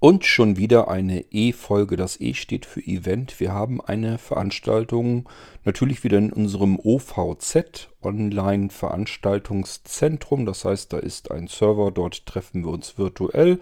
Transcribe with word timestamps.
Und 0.00 0.24
schon 0.24 0.56
wieder 0.56 0.88
eine 0.88 1.26
E-Folge. 1.30 1.98
Das 1.98 2.18
E 2.22 2.32
steht 2.32 2.64
für 2.64 2.80
Event. 2.80 3.38
Wir 3.38 3.52
haben 3.52 3.82
eine 3.82 4.16
Veranstaltung 4.16 5.28
natürlich 5.66 6.04
wieder 6.04 6.16
in 6.16 6.32
unserem 6.32 6.80
OVZ, 6.82 7.90
Online 8.00 8.70
Veranstaltungszentrum. 8.70 10.46
Das 10.46 10.64
heißt, 10.64 10.94
da 10.94 10.98
ist 10.98 11.30
ein 11.30 11.48
Server, 11.48 11.90
dort 11.90 12.24
treffen 12.24 12.64
wir 12.64 12.70
uns 12.70 12.96
virtuell, 12.96 13.60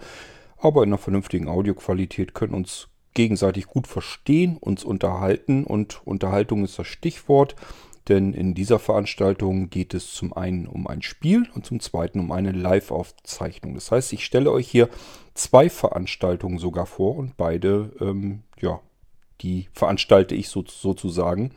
aber 0.57 0.83
in 0.83 0.89
einer 0.89 0.97
vernünftigen 0.97 1.49
Audioqualität, 1.49 2.33
können 2.33 2.53
uns 2.53 2.87
gegenseitig 3.13 3.67
gut 3.67 3.85
verstehen, 3.85 4.55
uns 4.55 4.85
unterhalten 4.85 5.65
und 5.65 6.01
Unterhaltung 6.07 6.63
ist 6.63 6.79
das 6.79 6.87
Stichwort. 6.87 7.57
Denn 8.09 8.33
in 8.33 8.55
dieser 8.55 8.79
Veranstaltung 8.79 9.69
geht 9.69 9.93
es 9.93 10.13
zum 10.13 10.33
einen 10.33 10.65
um 10.65 10.87
ein 10.87 11.03
Spiel 11.03 11.47
und 11.53 11.65
zum 11.65 11.79
zweiten 11.79 12.19
um 12.19 12.31
eine 12.31 12.51
Live-Aufzeichnung. 12.51 13.75
Das 13.75 13.91
heißt, 13.91 14.11
ich 14.13 14.25
stelle 14.25 14.51
euch 14.51 14.67
hier 14.67 14.89
zwei 15.35 15.69
Veranstaltungen 15.69 16.57
sogar 16.57 16.87
vor 16.87 17.15
und 17.15 17.37
beide, 17.37 17.91
ähm, 18.01 18.41
ja, 18.59 18.81
die 19.41 19.69
veranstalte 19.71 20.33
ich 20.33 20.49
so, 20.49 20.63
sozusagen 20.67 21.51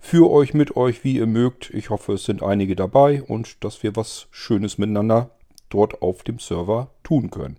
für 0.00 0.30
euch, 0.30 0.52
mit 0.52 0.76
euch, 0.76 1.04
wie 1.04 1.16
ihr 1.16 1.26
mögt. 1.26 1.70
Ich 1.70 1.90
hoffe, 1.90 2.14
es 2.14 2.24
sind 2.24 2.42
einige 2.42 2.76
dabei 2.76 3.22
und 3.22 3.62
dass 3.64 3.82
wir 3.82 3.96
was 3.96 4.26
Schönes 4.30 4.76
miteinander 4.76 5.30
dort 5.70 6.02
auf 6.02 6.24
dem 6.24 6.40
Server 6.40 6.90
tun 7.04 7.30
können. 7.30 7.56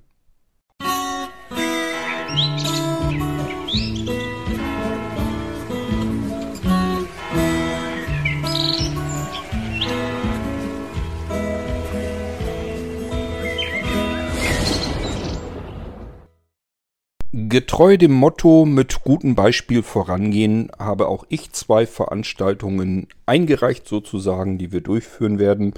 Getreu 17.55 17.95
dem 17.95 18.11
Motto 18.11 18.65
mit 18.65 19.05
gutem 19.05 19.33
Beispiel 19.33 19.81
vorangehen, 19.81 20.69
habe 20.77 21.07
auch 21.07 21.23
ich 21.29 21.53
zwei 21.53 21.85
Veranstaltungen 21.85 23.07
eingereicht 23.25 23.87
sozusagen, 23.87 24.57
die 24.57 24.73
wir 24.73 24.81
durchführen 24.81 25.39
werden. 25.39 25.73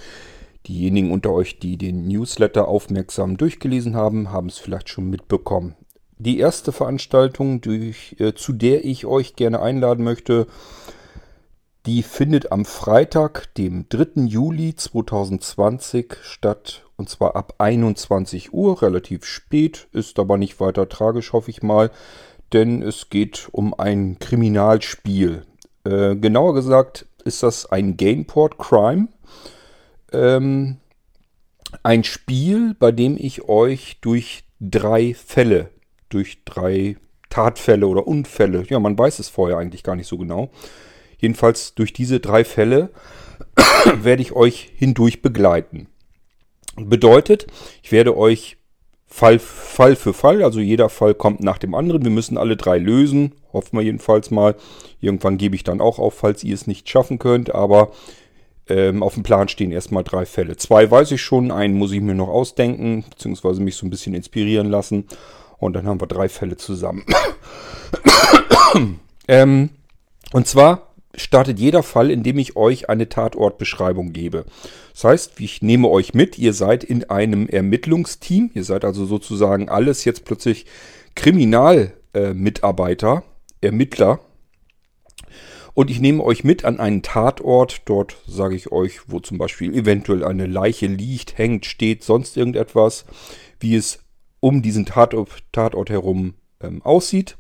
Diejenigen 0.65 1.11
unter 1.11 1.31
euch, 1.33 1.59
die 1.59 1.77
den 1.77 2.07
Newsletter 2.07 2.67
aufmerksam 2.67 3.37
durchgelesen 3.37 3.95
haben, 3.95 4.31
haben 4.31 4.47
es 4.47 4.57
vielleicht 4.57 4.89
schon 4.89 5.11
mitbekommen. 5.11 5.75
Die 6.17 6.39
erste 6.39 6.71
Veranstaltung, 6.71 7.61
durch, 7.61 8.15
äh, 8.17 8.33
zu 8.33 8.53
der 8.53 8.83
ich 8.83 9.05
euch 9.05 9.35
gerne 9.35 9.61
einladen 9.61 10.03
möchte, 10.03 10.47
die 11.85 12.01
findet 12.01 12.51
am 12.51 12.65
Freitag, 12.65 13.53
dem 13.53 13.85
3. 13.87 14.25
Juli 14.25 14.75
2020 14.75 16.15
statt 16.23 16.86
und 16.97 17.09
zwar 17.09 17.35
ab 17.35 17.53
21 17.59 18.53
Uhr, 18.53 18.81
relativ 18.81 19.23
spät, 19.23 19.87
ist 19.93 20.19
aber 20.19 20.37
nicht 20.37 20.59
weiter 20.59 20.89
tragisch, 20.89 21.31
hoffe 21.31 21.51
ich 21.51 21.61
mal, 21.61 21.91
denn 22.53 22.81
es 22.81 23.09
geht 23.09 23.47
um 23.51 23.73
ein 23.73 24.19
Kriminalspiel. 24.19 25.43
Äh, 25.83 26.15
genauer 26.15 26.53
gesagt 26.53 27.05
ist 27.23 27.43
das 27.43 27.71
ein 27.71 27.97
Gameport 27.97 28.57
Crime. 28.57 29.09
Ähm, 30.11 30.77
ein 31.83 32.03
Spiel, 32.03 32.75
bei 32.79 32.91
dem 32.91 33.17
ich 33.17 33.47
euch 33.47 33.99
durch 34.01 34.45
drei 34.59 35.13
Fälle, 35.13 35.69
durch 36.09 36.43
drei 36.45 36.97
Tatfälle 37.29 37.87
oder 37.87 38.07
Unfälle, 38.07 38.63
ja, 38.69 38.79
man 38.79 38.97
weiß 38.97 39.19
es 39.19 39.29
vorher 39.29 39.57
eigentlich 39.57 39.83
gar 39.83 39.95
nicht 39.95 40.07
so 40.07 40.17
genau. 40.17 40.49
Jedenfalls 41.19 41.75
durch 41.75 41.93
diese 41.93 42.19
drei 42.19 42.43
Fälle 42.43 42.89
werde 44.01 44.21
ich 44.21 44.33
euch 44.33 44.71
hindurch 44.75 45.21
begleiten. 45.21 45.87
Bedeutet, 46.77 47.47
ich 47.81 47.91
werde 47.91 48.15
euch 48.15 48.57
Fall, 49.07 49.39
Fall 49.39 49.95
für 49.95 50.13
Fall, 50.13 50.43
also 50.43 50.59
jeder 50.59 50.89
Fall 50.89 51.15
kommt 51.15 51.41
nach 51.41 51.57
dem 51.57 51.73
anderen. 51.73 52.03
Wir 52.03 52.11
müssen 52.11 52.37
alle 52.37 52.57
drei 52.57 52.77
lösen, 52.77 53.33
hoffen 53.53 53.77
wir 53.77 53.83
jedenfalls 53.83 54.31
mal. 54.31 54.55
Irgendwann 54.99 55.37
gebe 55.37 55.55
ich 55.55 55.63
dann 55.63 55.81
auch 55.81 55.97
auf, 55.97 56.13
falls 56.13 56.43
ihr 56.43 56.53
es 56.53 56.67
nicht 56.67 56.87
schaffen 56.89 57.17
könnt, 57.17 57.55
aber 57.55 57.91
ähm, 58.69 59.01
auf 59.01 59.13
dem 59.13 59.23
Plan 59.23 59.47
stehen 59.47 59.71
erstmal 59.71 60.03
drei 60.03 60.25
Fälle. 60.25 60.57
Zwei 60.57 60.91
weiß 60.91 61.11
ich 61.11 61.21
schon, 61.21 61.51
einen 61.51 61.75
muss 61.75 61.93
ich 61.93 62.01
mir 62.01 62.15
noch 62.15 62.27
ausdenken, 62.27 63.05
beziehungsweise 63.09 63.61
mich 63.61 63.75
so 63.75 63.85
ein 63.85 63.89
bisschen 63.89 64.13
inspirieren 64.13 64.69
lassen. 64.69 65.05
Und 65.57 65.73
dann 65.73 65.87
haben 65.87 66.01
wir 66.01 66.07
drei 66.07 66.29
Fälle 66.29 66.57
zusammen. 66.57 67.05
ähm, 69.27 69.69
und 70.33 70.47
zwar 70.47 70.86
startet 71.17 71.59
jeder 71.59 71.83
Fall, 71.83 72.09
indem 72.11 72.37
ich 72.37 72.55
euch 72.55 72.89
eine 72.89 73.09
Tatortbeschreibung 73.09 74.13
gebe. 74.13 74.45
Das 74.93 75.03
heißt, 75.03 75.39
ich 75.39 75.61
nehme 75.61 75.89
euch 75.89 76.13
mit, 76.13 76.37
ihr 76.37 76.53
seid 76.53 76.83
in 76.83 77.03
einem 77.05 77.47
Ermittlungsteam, 77.47 78.51
ihr 78.53 78.63
seid 78.63 78.85
also 78.85 79.05
sozusagen 79.05 79.67
alles 79.69 80.05
jetzt 80.05 80.25
plötzlich 80.25 80.67
Kriminalmitarbeiter, 81.15 83.23
äh, 83.61 83.67
Ermittler. 83.67 84.19
Und 85.73 85.89
ich 85.91 85.99
nehme 85.99 86.23
euch 86.23 86.43
mit 86.43 86.65
an 86.65 86.79
einen 86.79 87.03
Tatort. 87.03 87.83
Dort 87.85 88.17
sage 88.27 88.55
ich 88.55 88.71
euch, 88.71 89.01
wo 89.07 89.19
zum 89.19 89.37
Beispiel 89.37 89.75
eventuell 89.75 90.23
eine 90.23 90.47
Leiche 90.47 90.87
liegt, 90.87 91.37
hängt, 91.37 91.67
steht, 91.67 92.03
sonst 92.03 92.35
irgendetwas, 92.37 93.05
wie 93.59 93.75
es 93.75 93.99
um 94.39 94.61
diesen 94.61 94.85
Tatort, 94.85 95.43
Tatort 95.51 95.89
herum 95.89 96.35
ähm, 96.61 96.81
aussieht. 96.83 97.37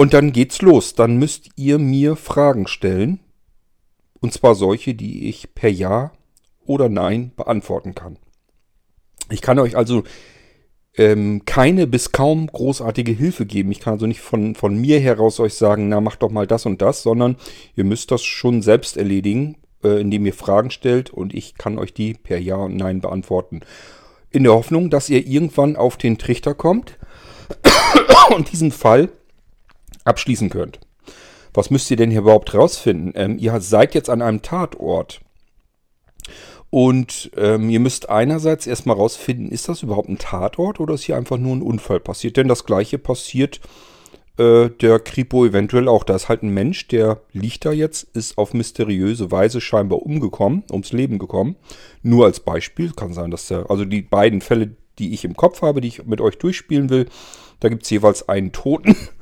Und 0.00 0.14
dann 0.14 0.32
geht's 0.32 0.62
los. 0.62 0.94
Dann 0.94 1.18
müsst 1.18 1.50
ihr 1.56 1.78
mir 1.78 2.16
Fragen 2.16 2.66
stellen. 2.66 3.20
Und 4.22 4.32
zwar 4.32 4.54
solche, 4.54 4.94
die 4.94 5.28
ich 5.28 5.54
per 5.54 5.68
Ja 5.68 6.12
oder 6.64 6.88
Nein 6.88 7.32
beantworten 7.36 7.94
kann. 7.94 8.16
Ich 9.28 9.42
kann 9.42 9.58
euch 9.58 9.76
also 9.76 10.04
ähm, 10.96 11.42
keine 11.44 11.86
bis 11.86 12.12
kaum 12.12 12.46
großartige 12.46 13.12
Hilfe 13.12 13.44
geben. 13.44 13.70
Ich 13.72 13.80
kann 13.80 13.92
also 13.92 14.06
nicht 14.06 14.22
von, 14.22 14.54
von 14.54 14.74
mir 14.74 14.98
heraus 15.00 15.38
euch 15.38 15.52
sagen, 15.52 15.90
na 15.90 16.00
mach 16.00 16.16
doch 16.16 16.30
mal 16.30 16.46
das 16.46 16.64
und 16.64 16.80
das, 16.80 17.02
sondern 17.02 17.36
ihr 17.76 17.84
müsst 17.84 18.10
das 18.10 18.24
schon 18.24 18.62
selbst 18.62 18.96
erledigen, 18.96 19.58
äh, 19.84 20.00
indem 20.00 20.24
ihr 20.24 20.32
Fragen 20.32 20.70
stellt 20.70 21.10
und 21.10 21.34
ich 21.34 21.56
kann 21.56 21.78
euch 21.78 21.92
die 21.92 22.14
per 22.14 22.38
Ja 22.38 22.56
und 22.56 22.74
Nein 22.74 23.02
beantworten. 23.02 23.60
In 24.30 24.44
der 24.44 24.54
Hoffnung, 24.54 24.88
dass 24.88 25.10
ihr 25.10 25.26
irgendwann 25.26 25.76
auf 25.76 25.98
den 25.98 26.16
Trichter 26.16 26.54
kommt 26.54 26.96
und 28.34 28.50
diesen 28.50 28.72
Fall 28.72 29.10
abschließen 30.04 30.50
könnt. 30.50 30.80
Was 31.52 31.70
müsst 31.70 31.90
ihr 31.90 31.96
denn 31.96 32.10
hier 32.10 32.20
überhaupt 32.20 32.54
rausfinden? 32.54 33.12
Ähm, 33.16 33.38
ihr 33.38 33.60
seid 33.60 33.94
jetzt 33.94 34.10
an 34.10 34.22
einem 34.22 34.42
Tatort. 34.42 35.20
Und 36.70 37.32
ähm, 37.36 37.68
ihr 37.68 37.80
müsst 37.80 38.08
einerseits 38.08 38.66
erstmal 38.66 38.96
rausfinden, 38.96 39.50
ist 39.50 39.68
das 39.68 39.82
überhaupt 39.82 40.08
ein 40.08 40.18
Tatort 40.18 40.78
oder 40.78 40.94
ist 40.94 41.02
hier 41.02 41.16
einfach 41.16 41.36
nur 41.36 41.56
ein 41.56 41.62
Unfall 41.62 41.98
passiert? 41.98 42.36
Denn 42.36 42.46
das 42.46 42.64
gleiche 42.64 42.98
passiert 42.98 43.60
äh, 44.38 44.70
der 44.70 45.00
Kripo 45.00 45.44
eventuell 45.44 45.88
auch. 45.88 46.04
Da 46.04 46.14
ist 46.14 46.28
halt 46.28 46.44
ein 46.44 46.54
Mensch, 46.54 46.86
der 46.86 47.20
liegt 47.32 47.64
da 47.64 47.72
jetzt, 47.72 48.04
ist 48.16 48.38
auf 48.38 48.54
mysteriöse 48.54 49.32
Weise 49.32 49.60
scheinbar 49.60 50.02
umgekommen, 50.02 50.62
ums 50.70 50.92
Leben 50.92 51.18
gekommen. 51.18 51.56
Nur 52.02 52.26
als 52.26 52.38
Beispiel 52.40 52.92
kann 52.92 53.12
sein, 53.12 53.32
dass 53.32 53.48
der, 53.48 53.68
also 53.68 53.84
die 53.84 54.02
beiden 54.02 54.40
Fälle, 54.40 54.76
die 55.00 55.12
ich 55.12 55.24
im 55.24 55.36
Kopf 55.36 55.62
habe, 55.62 55.80
die 55.80 55.88
ich 55.88 56.06
mit 56.06 56.20
euch 56.20 56.38
durchspielen 56.38 56.88
will, 56.88 57.06
da 57.58 57.68
gibt 57.68 57.82
es 57.82 57.90
jeweils 57.90 58.28
einen 58.28 58.52
Toten 58.52 58.96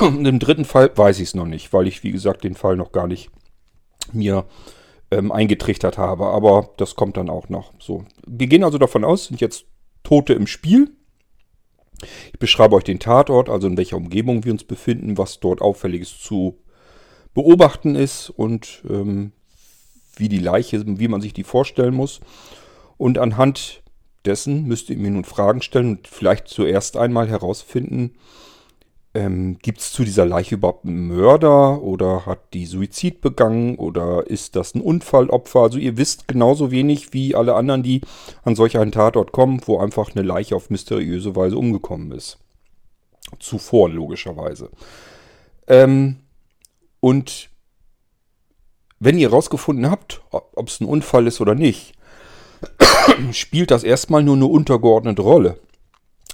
und 0.00 0.26
Im 0.26 0.38
dritten 0.38 0.64
Fall 0.64 0.90
weiß 0.94 1.18
ich 1.18 1.28
es 1.28 1.34
noch 1.34 1.46
nicht, 1.46 1.72
weil 1.72 1.86
ich, 1.86 2.02
wie 2.02 2.12
gesagt, 2.12 2.44
den 2.44 2.54
Fall 2.54 2.76
noch 2.76 2.92
gar 2.92 3.06
nicht 3.06 3.30
mir 4.12 4.46
ähm, 5.10 5.32
eingetrichtert 5.32 5.98
habe. 5.98 6.26
Aber 6.26 6.70
das 6.76 6.94
kommt 6.94 7.16
dann 7.16 7.30
auch 7.30 7.48
noch. 7.48 7.72
So, 7.78 8.04
wir 8.26 8.46
gehen 8.46 8.64
also 8.64 8.78
davon 8.78 9.04
aus, 9.04 9.26
sind 9.26 9.40
jetzt 9.40 9.64
Tote 10.02 10.34
im 10.34 10.46
Spiel. 10.46 10.92
Ich 12.32 12.38
beschreibe 12.38 12.76
euch 12.76 12.84
den 12.84 13.00
Tatort, 13.00 13.48
also 13.48 13.66
in 13.66 13.76
welcher 13.76 13.96
Umgebung 13.96 14.44
wir 14.44 14.52
uns 14.52 14.64
befinden, 14.64 15.18
was 15.18 15.40
dort 15.40 15.60
auffälliges 15.60 16.20
zu 16.20 16.58
beobachten 17.34 17.96
ist 17.96 18.30
und 18.30 18.82
ähm, 18.88 19.32
wie 20.16 20.28
die 20.28 20.38
Leiche, 20.38 20.82
wie 20.86 21.08
man 21.08 21.20
sich 21.20 21.32
die 21.32 21.44
vorstellen 21.44 21.94
muss. 21.94 22.20
Und 22.96 23.18
anhand 23.18 23.82
dessen 24.24 24.64
müsst 24.64 24.90
ihr 24.90 24.96
mir 24.96 25.10
nun 25.10 25.24
Fragen 25.24 25.62
stellen 25.62 25.96
und 25.96 26.08
vielleicht 26.08 26.48
zuerst 26.48 26.96
einmal 26.96 27.28
herausfinden, 27.28 28.14
ähm, 29.14 29.58
Gibt 29.60 29.80
es 29.80 29.92
zu 29.92 30.04
dieser 30.04 30.26
Leiche 30.26 30.56
überhaupt 30.56 30.84
einen 30.84 31.08
Mörder 31.08 31.82
oder 31.82 32.26
hat 32.26 32.52
die 32.52 32.66
Suizid 32.66 33.20
begangen 33.20 33.76
oder 33.76 34.26
ist 34.26 34.54
das 34.54 34.74
ein 34.74 34.82
Unfallopfer? 34.82 35.60
Also 35.60 35.78
ihr 35.78 35.96
wisst 35.96 36.28
genauso 36.28 36.70
wenig 36.70 37.12
wie 37.14 37.34
alle 37.34 37.54
anderen, 37.54 37.82
die 37.82 38.02
an 38.44 38.54
solch 38.54 38.76
einen 38.76 38.92
Tatort 38.92 39.32
kommen, 39.32 39.62
wo 39.64 39.78
einfach 39.78 40.14
eine 40.14 40.26
Leiche 40.26 40.54
auf 40.54 40.70
mysteriöse 40.70 41.34
Weise 41.34 41.56
umgekommen 41.56 42.12
ist. 42.12 42.38
Zuvor 43.38 43.88
logischerweise. 43.88 44.70
Ähm, 45.66 46.16
und 47.00 47.48
wenn 49.00 49.18
ihr 49.18 49.30
herausgefunden 49.30 49.90
habt, 49.90 50.20
ob 50.30 50.68
es 50.68 50.80
ein 50.80 50.86
Unfall 50.86 51.26
ist 51.26 51.40
oder 51.40 51.54
nicht, 51.54 51.94
spielt 53.32 53.70
das 53.70 53.84
erstmal 53.84 54.22
nur 54.22 54.36
eine 54.36 54.46
untergeordnete 54.46 55.22
Rolle. 55.22 55.58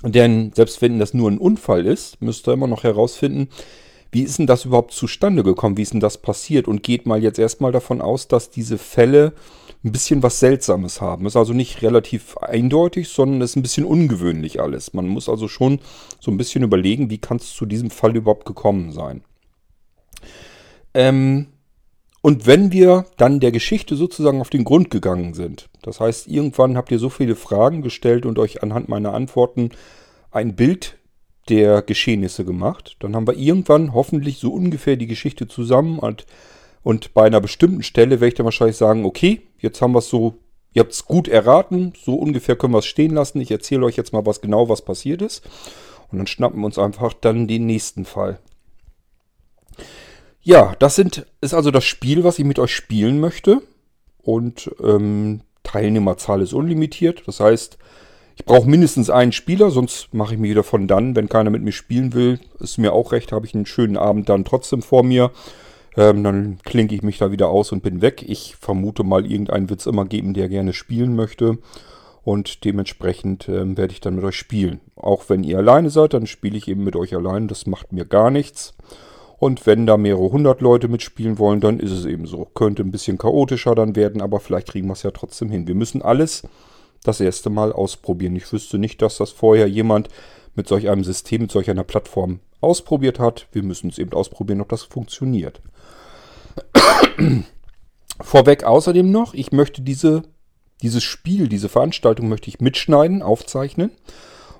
Denn 0.05 0.53
selbst 0.55 0.83
wenn 0.83 0.99
das 0.99 1.15
nur 1.15 1.31
ein 1.31 1.39
Unfall 1.39 1.87
ist, 1.87 2.21
müsst 2.21 2.47
ihr 2.47 2.53
immer 2.53 2.67
noch 2.67 2.85
herausfinden, 2.85 3.49
wie 4.13 4.23
ist 4.23 4.39
denn 4.39 4.47
das 4.47 4.65
überhaupt 4.65 4.93
zustande 4.93 5.43
gekommen? 5.43 5.77
Wie 5.77 5.83
ist 5.83 5.93
denn 5.93 6.01
das 6.01 6.19
passiert? 6.19 6.69
Und 6.69 6.85
geht 6.85 7.05
mal 7.05 7.21
jetzt 7.21 7.39
erstmal 7.39 7.73
davon 7.73 8.01
aus, 8.01 8.29
dass 8.29 8.49
diese 8.49 8.79
Fälle 8.79 9.33
ein 9.83 9.91
bisschen 9.91 10.23
was 10.23 10.39
Seltsames 10.39 11.01
haben. 11.01 11.27
Ist 11.27 11.37
also 11.37 11.53
nicht 11.53 11.83
relativ 11.83 12.37
eindeutig, 12.39 13.09
sondern 13.09 13.41
ist 13.41 13.57
ein 13.57 13.63
bisschen 13.63 13.85
ungewöhnlich 13.85 14.61
alles. 14.61 14.93
Man 14.95 15.09
muss 15.09 15.29
also 15.29 15.49
schon 15.49 15.81
so 16.21 16.31
ein 16.31 16.37
bisschen 16.37 16.63
überlegen, 16.63 17.11
wie 17.11 17.19
kann 17.19 17.39
es 17.39 17.55
zu 17.55 17.67
diesem 17.67 17.91
Fall 17.91 18.15
überhaupt 18.15 18.47
gekommen 18.47 18.93
sein. 18.93 19.25
Ähm, 20.95 21.49
und 22.25 22.47
wenn 22.47 22.73
wir 22.73 23.05
dann 23.19 23.39
der 23.39 23.53
Geschichte 23.53 23.97
sozusagen 23.97 24.41
auf 24.41 24.49
den 24.49 24.65
Grund 24.65 24.91
gegangen 24.91 25.35
sind, 25.35 25.69
das 25.83 26.01
heißt, 26.01 26.27
irgendwann 26.27 26.75
habt 26.75 26.91
ihr 26.91 26.99
so 26.99 27.11
viele 27.11 27.37
Fragen 27.37 27.83
gestellt 27.83 28.25
und 28.25 28.39
euch 28.39 28.63
anhand 28.63 28.89
meiner 28.89 29.13
Antworten 29.13 29.73
ein 30.31 30.57
Bild 30.57 30.97
der 31.51 31.83
Geschehnisse 31.83 32.47
gemacht, 32.47 32.97
dann 33.01 33.15
haben 33.15 33.27
wir 33.27 33.37
irgendwann 33.37 33.93
hoffentlich 33.93 34.39
so 34.39 34.55
ungefähr 34.55 34.97
die 34.97 35.07
Geschichte 35.07 35.49
zusammen 35.49 35.99
und, 35.99 36.25
und 36.83 37.13
bei 37.13 37.27
einer 37.27 37.43
bestimmten 37.43 37.83
Stelle 37.83 38.13
werde 38.13 38.29
ich 38.29 38.35
dann 38.37 38.47
wahrscheinlich 38.47 38.79
sagen, 38.79 39.05
okay, 39.05 39.43
jetzt 39.59 39.83
haben 39.83 39.93
wir 39.93 39.99
es 39.99 40.09
so, 40.09 40.39
ihr 40.73 40.81
habt 40.81 40.93
es 40.93 41.05
gut 41.05 41.29
erraten, 41.29 41.93
so 41.95 42.15
ungefähr 42.15 42.57
können 42.57 42.73
wir 42.73 42.79
es 42.79 42.87
stehen 42.87 43.13
lassen. 43.13 43.39
Ich 43.43 43.51
erzähle 43.51 43.85
euch 43.85 43.97
jetzt 43.97 44.15
mal 44.15 44.25
was 44.25 44.41
genau, 44.41 44.71
was 44.71 44.81
passiert 44.81 45.21
ist. 45.21 45.45
Und 46.11 46.17
dann 46.17 46.27
schnappen 46.27 46.61
wir 46.61 46.67
uns 46.67 46.79
einfach 46.79 47.13
dann 47.13 47.49
den 47.49 47.67
nächsten 47.67 48.07
Fall. 48.07 48.39
Ja, 50.45 50.75
das 50.79 50.95
sind, 50.95 51.27
ist 51.41 51.55
also 51.55 51.71
das 51.71 51.85
Spiel, 51.85 52.23
was 52.23 52.39
ich 52.39 52.45
mit 52.45 52.59
euch 52.59 52.75
spielen 52.75 53.19
möchte. 53.19 53.63
Und 54.23 54.71
ähm, 54.83 55.41
Teilnehmerzahl 55.63 56.43
ist 56.43 56.53
unlimitiert. 56.53 57.23
Das 57.27 57.41
heißt, 57.41 57.79
ich 58.37 58.45
brauche 58.45 58.69
mindestens 58.69 59.09
einen 59.09 59.33
Spieler, 59.33 59.71
sonst 59.71 60.13
mache 60.13 60.35
ich 60.35 60.41
mich 60.41 60.51
wieder 60.51 60.63
von 60.63 60.87
dann, 60.87 61.17
wenn 61.17 61.31
keiner 61.31 61.49
mit 61.49 61.63
mir 61.63 61.73
spielen 61.73 62.13
will. 62.13 62.41
Ist 62.61 62.77
mir 62.79 62.93
auch 62.93 63.13
recht, 63.13 63.33
habe 63.33 63.47
ich 63.47 63.55
einen 63.55 63.65
schönen 63.65 63.97
Abend 63.97 64.29
dann 64.29 64.45
trotzdem 64.45 64.83
vor 64.83 65.03
mir. 65.03 65.31
Ähm, 65.97 66.23
dann 66.23 66.59
klinke 66.63 66.95
ich 66.95 67.03
mich 67.03 67.17
da 67.19 67.31
wieder 67.33 67.49
aus 67.49 67.73
und 67.73 67.83
bin 67.83 68.03
weg. 68.03 68.23
Ich 68.27 68.57
vermute 68.61 69.03
mal, 69.03 69.25
irgendeinen 69.25 69.71
wird 69.71 69.81
es 69.81 69.87
immer 69.87 70.05
geben, 70.05 70.35
der 70.35 70.51
gerne 70.51 70.75
spielen 70.75 71.17
möchte. 71.17 71.57
Und 72.23 72.65
dementsprechend 72.65 73.49
ähm, 73.49 73.79
werde 73.79 73.93
ich 73.93 74.01
dann 74.01 74.17
mit 74.17 74.25
euch 74.25 74.37
spielen. 74.37 74.81
Auch 74.97 75.25
wenn 75.29 75.43
ihr 75.43 75.57
alleine 75.57 75.89
seid, 75.89 76.13
dann 76.13 76.27
spiele 76.27 76.59
ich 76.59 76.69
eben 76.69 76.85
mit 76.85 76.97
euch 76.97 77.15
allein. 77.15 77.49
Das 77.49 77.67
macht 77.67 77.93
mir 77.93 78.05
gar 78.05 78.31
nichts. 78.31 78.75
Und 79.45 79.67
wenn 79.67 79.85
da 79.85 79.99
mehrere 79.99 80.33
hundert 80.33 80.63
Leute 80.63 80.89
mitspielen 80.89 81.39
wollen, 81.39 81.61
dann 81.61 81.79
ist 81.79 81.91
es 81.91 82.07
eben 82.07 82.27
so. 82.27 82.47
Könnte 82.55 82.83
ein 82.83 82.91
bisschen 82.91 83.19
chaotischer 83.19 83.75
dann 83.75 83.95
werden, 83.95 84.23
aber 84.23 84.41
vielleicht 84.41 84.69
kriegen 84.69 84.87
wir 84.87 84.95
es 84.95 85.03
ja 85.03 85.11
trotzdem 85.11 85.51
hin. 85.51 85.67
Wir 85.69 85.75
müssen 85.75 86.01
alles 86.01 86.45
das 87.03 87.21
erste 87.21 87.51
Mal 87.51 87.71
ausprobieren. 87.71 88.37
Ich 88.37 88.51
wüsste 88.51 88.79
nicht, 88.79 89.03
dass 89.03 89.19
das 89.19 89.33
vorher 89.33 89.69
jemand 89.69 90.09
mit 90.55 90.67
solch 90.67 90.89
einem 90.89 91.05
System, 91.05 91.43
mit 91.43 91.51
solch 91.51 91.69
einer 91.69 91.85
Plattform 91.85 92.41
ausprobiert 92.63 93.19
hat. 93.19 93.47
Wir 93.53 93.63
müssen 93.63 93.91
es 93.91 93.99
eben 93.99 94.15
ausprobieren, 94.15 94.63
ob 94.63 94.71
das 94.71 94.85
funktioniert. 94.85 95.61
Vorweg 98.23 98.65
außerdem 98.65 99.11
noch, 99.11 99.35
ich 99.35 99.53
möchte 99.53 99.83
diese, 99.83 100.23
dieses 100.81 101.03
Spiel, 101.03 101.49
diese 101.49 101.69
Veranstaltung 101.69 102.31
möchte 102.31 102.49
ich 102.49 102.63
mitschneiden, 102.63 103.21
aufzeichnen. 103.21 103.91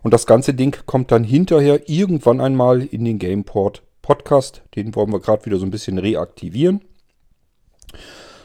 Und 0.03 0.13
das 0.13 0.27
ganze 0.27 0.53
Ding 0.53 0.77
kommt 0.85 1.11
dann 1.11 1.25
hinterher 1.25 1.89
irgendwann 1.89 2.43
einmal 2.43 2.83
in 2.83 3.07
den 3.07 3.19
Gameport 3.19 3.83
Podcast. 4.05 4.63
Den 4.77 4.95
wollen 4.95 5.11
wir 5.11 5.19
gerade 5.19 5.47
wieder 5.47 5.57
so 5.57 5.65
ein 5.65 5.71
bisschen 5.71 5.99
reaktivieren. 5.99 6.83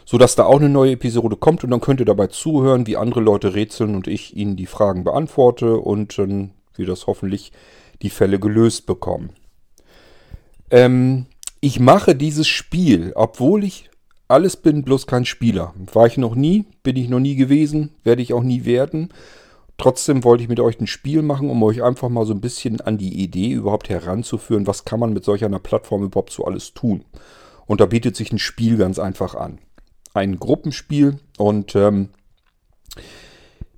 Sodass 0.06 0.36
da 0.36 0.46
auch 0.46 0.60
eine 0.60 0.70
neue 0.70 0.94
Episode 0.94 1.36
kommt 1.36 1.64
und 1.66 1.70
dann 1.70 1.82
könnt 1.82 2.00
ihr 2.00 2.06
dabei 2.06 2.28
zuhören, 2.28 2.88
wie 2.88 2.96
andere 2.96 3.20
Leute 3.20 3.54
rätseln 3.54 3.94
und 3.94 4.08
ich 4.08 4.36
ihnen 4.36 4.56
die 4.56 4.66
Fragen 4.66 5.04
beantworte 5.04 5.78
und 5.78 6.18
dann 6.18 6.52
wir 6.76 6.88
das 6.88 7.08
hoffentlich 7.08 7.52
die 8.02 8.10
Fälle 8.10 8.40
gelöst 8.40 8.86
bekommen. 8.86 9.32
Ähm, 10.72 11.26
ich 11.60 11.80
mache 11.80 12.16
dieses 12.16 12.48
Spiel, 12.48 13.12
obwohl 13.16 13.66
ich 13.66 13.90
alles 14.30 14.56
bin, 14.56 14.84
bloß 14.84 15.08
kein 15.08 15.26
Spieler. 15.26 15.74
War 15.92 16.08
ich 16.08 16.18
noch 16.18 16.36
nie, 16.36 16.66
bin 16.84 16.96
ich 16.96 17.10
noch 17.10 17.20
nie 17.20 17.36
gewesen, 17.36 17.92
werde 18.04 18.22
ich 18.22 18.34
auch 18.34 18.44
nie 18.44 18.64
werden. 18.64 19.10
Trotzdem 19.80 20.26
wollte 20.26 20.44
ich 20.44 20.50
mit 20.50 20.60
euch 20.60 20.80
ein 20.80 20.88
Spiel 20.88 21.22
machen, 21.22 21.50
um 21.50 21.64
euch 21.64 21.82
einfach 21.82 22.10
mal 22.10 22.26
so 22.26 22.34
ein 22.34 22.42
bisschen 22.42 22.82
an 22.82 22.98
die 22.98 23.24
Idee 23.24 23.52
überhaupt 23.52 23.88
heranzuführen, 23.88 24.68
was 24.68 24.84
kann 24.84 25.00
man 25.00 25.14
mit 25.14 25.24
solch 25.24 25.46
einer 25.46 25.60
Plattform 25.60 26.04
überhaupt 26.04 26.34
so 26.34 26.44
alles 26.44 26.74
tun. 26.74 27.06
Und 27.66 27.80
da 27.80 27.86
bietet 27.86 28.18
sich 28.18 28.34
ein 28.34 28.40
Spiel 28.40 28.76
ganz 28.76 29.00
einfach 29.00 29.36
an. 29.36 29.60
Ein 30.14 30.38
Gruppenspiel 30.38 31.20
und 31.38 31.76
ähm, 31.76 32.10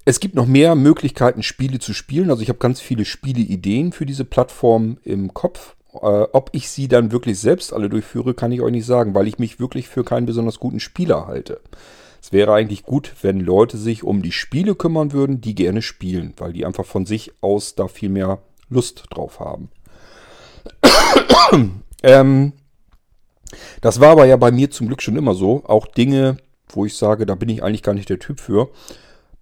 es 0.04 0.20
gibt 0.20 0.34
noch 0.34 0.48
mehr 0.48 0.74
Möglichkeiten, 0.74 1.44
Spiele 1.44 1.78
zu 1.78 1.94
spielen. 1.94 2.32
Also 2.32 2.42
ich 2.42 2.50
habe 2.50 2.58
ganz 2.58 2.82
viele 2.82 3.06
Spieleideen 3.06 3.92
für 3.92 4.08
diese 4.08 4.26
Plattform 4.26 4.98
im 5.04 5.36
Kopf. 5.36 5.76
Äh, 5.94 5.98
ob 5.98 6.50
ich 6.54 6.70
sie 6.70 6.88
dann 6.88 7.12
wirklich 7.12 7.38
selbst 7.38 7.74
alle 7.74 7.90
durchführe, 7.90 8.34
kann 8.34 8.52
ich 8.52 8.62
euch 8.62 8.72
nicht 8.72 8.88
sagen, 8.88 9.14
weil 9.14 9.28
ich 9.28 9.38
mich 9.38 9.60
wirklich 9.60 9.88
für 9.88 10.04
keinen 10.04 10.26
besonders 10.26 10.60
guten 10.60 10.80
Spieler 10.80 11.28
halte. 11.28 11.62
Wäre 12.32 12.54
eigentlich 12.54 12.84
gut, 12.84 13.14
wenn 13.22 13.40
Leute 13.40 13.78
sich 13.78 14.04
um 14.04 14.22
die 14.22 14.32
Spiele 14.32 14.74
kümmern 14.74 15.12
würden, 15.12 15.42
die 15.42 15.54
gerne 15.54 15.82
spielen, 15.82 16.34
weil 16.38 16.54
die 16.54 16.66
einfach 16.66 16.86
von 16.86 17.06
sich 17.06 17.32
aus 17.42 17.76
da 17.76 17.88
viel 17.88 18.10
mehr 18.10 18.42
Lust 18.70 19.04
drauf 19.12 19.40
haben. 19.40 19.70
ähm, 22.04 22.54
das 23.82 24.00
war 24.00 24.12
aber 24.12 24.26
ja 24.26 24.38
bei 24.38 24.52
mir 24.52 24.72
zum 24.72 24.88
Glück 24.88 25.02
schon 25.02 25.18
immer 25.18 25.36
so. 25.36 25.64
Auch 25.66 25.86
Dinge, 25.86 26.38
wo 26.70 26.86
ich 26.86 26.96
sage, 26.96 27.26
da 27.26 27.36
bin 27.36 27.50
ich 27.50 27.64
eigentlich 27.64 27.84
gar 27.84 27.94
nicht 27.94 28.10
der 28.10 28.20
Typ 28.20 28.40
für, 28.40 28.70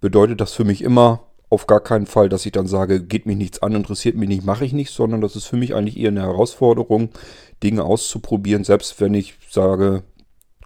bedeutet 0.00 0.40
das 0.40 0.52
für 0.52 0.64
mich 0.64 0.82
immer 0.82 1.20
auf 1.48 1.66
gar 1.66 1.80
keinen 1.80 2.06
Fall, 2.06 2.28
dass 2.28 2.46
ich 2.46 2.52
dann 2.52 2.68
sage, 2.68 3.02
geht 3.02 3.26
mich 3.26 3.36
nichts 3.36 3.60
an, 3.60 3.74
interessiert 3.74 4.16
mich 4.16 4.28
nicht, 4.28 4.44
mache 4.44 4.64
ich 4.64 4.72
nicht, 4.72 4.92
sondern 4.92 5.20
das 5.20 5.34
ist 5.34 5.46
für 5.46 5.56
mich 5.56 5.74
eigentlich 5.74 5.98
eher 5.98 6.10
eine 6.10 6.22
Herausforderung, 6.22 7.10
Dinge 7.62 7.84
auszuprobieren, 7.84 8.62
selbst 8.62 9.00
wenn 9.00 9.14
ich 9.14 9.34
sage, 9.50 10.04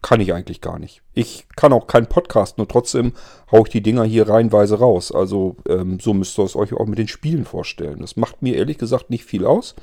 kann 0.05 0.21
ich 0.21 0.35
eigentlich 0.35 0.61
gar 0.61 0.79
nicht. 0.79 1.01
Ich 1.15 1.47
kann 1.57 1.73
auch 1.73 1.87
keinen 1.87 2.09
Podcast, 2.09 2.59
nur 2.59 2.69
trotzdem 2.69 3.15
haue 3.51 3.63
ich 3.63 3.71
die 3.71 3.81
Dinger 3.81 4.05
hier 4.05 4.29
reihenweise 4.29 4.79
raus. 4.79 5.11
Also 5.11 5.57
ähm, 5.67 5.99
so 5.99 6.13
müsst 6.13 6.39
ihr 6.39 6.45
es 6.45 6.57
euch 6.57 6.75
auch 6.75 6.85
mit 6.85 6.99
den 6.99 7.09
Spielen 7.09 7.47
vorstellen. 7.47 8.01
Das 8.01 8.15
macht 8.15 8.43
mir 8.43 8.55
ehrlich 8.55 8.77
gesagt 8.77 9.09
nicht 9.09 9.25
viel 9.25 9.47
aus. 9.47 9.75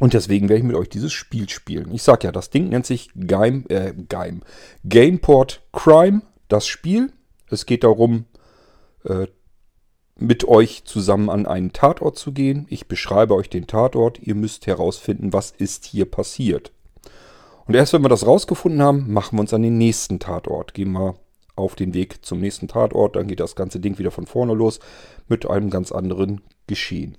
Und 0.00 0.12
deswegen 0.12 0.48
werde 0.48 0.58
ich 0.58 0.66
mit 0.66 0.74
euch 0.74 0.88
dieses 0.88 1.12
Spiel 1.12 1.48
spielen. 1.48 1.92
Ich 1.92 2.02
sage 2.02 2.26
ja, 2.26 2.32
das 2.32 2.50
Ding 2.50 2.68
nennt 2.68 2.84
sich 2.84 3.10
Game, 3.14 3.64
äh, 3.68 3.94
Game, 4.08 4.40
Gameport 4.82 5.62
Crime, 5.72 6.22
das 6.48 6.66
Spiel. 6.66 7.12
Es 7.48 7.66
geht 7.66 7.84
darum, 7.84 8.24
äh, 9.04 9.28
mit 10.16 10.48
euch 10.48 10.82
zusammen 10.84 11.30
an 11.30 11.46
einen 11.46 11.72
Tatort 11.72 12.18
zu 12.18 12.32
gehen. 12.32 12.66
Ich 12.68 12.88
beschreibe 12.88 13.36
euch 13.36 13.48
den 13.50 13.68
Tatort. 13.68 14.18
Ihr 14.18 14.34
müsst 14.34 14.66
herausfinden, 14.66 15.32
was 15.32 15.52
ist 15.52 15.84
hier 15.84 16.10
passiert. 16.10 16.72
Und 17.70 17.76
erst 17.76 17.92
wenn 17.92 18.02
wir 18.02 18.08
das 18.08 18.26
rausgefunden 18.26 18.82
haben, 18.82 19.12
machen 19.12 19.36
wir 19.36 19.42
uns 19.42 19.54
an 19.54 19.62
den 19.62 19.78
nächsten 19.78 20.18
Tatort. 20.18 20.74
Gehen 20.74 20.90
wir 20.90 21.14
auf 21.54 21.76
den 21.76 21.94
Weg 21.94 22.24
zum 22.24 22.40
nächsten 22.40 22.66
Tatort, 22.66 23.14
dann 23.14 23.28
geht 23.28 23.38
das 23.38 23.54
ganze 23.54 23.78
Ding 23.78 23.96
wieder 23.96 24.10
von 24.10 24.26
vorne 24.26 24.54
los 24.54 24.80
mit 25.28 25.48
einem 25.48 25.70
ganz 25.70 25.92
anderen 25.92 26.40
Geschehen. 26.66 27.16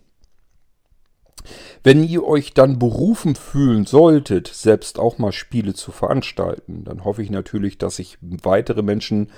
Wenn 1.86 2.04
ihr 2.04 2.26
euch 2.26 2.54
dann 2.54 2.80
berufen 2.80 3.36
fühlen 3.36 3.86
solltet, 3.86 4.50
selbst 4.50 5.00
auch 5.00 5.20
mal 5.20 5.32
Spiele 5.32 5.74
zu 5.74 5.94
veranstalten, 5.94 6.84
dann 6.84 7.06
hoffe 7.06 7.24
ich 7.24 7.30
natürlich, 7.30 7.78
dass 7.78 7.96
sich 7.96 8.18
weitere 8.22 8.82
Menschen 8.82 9.30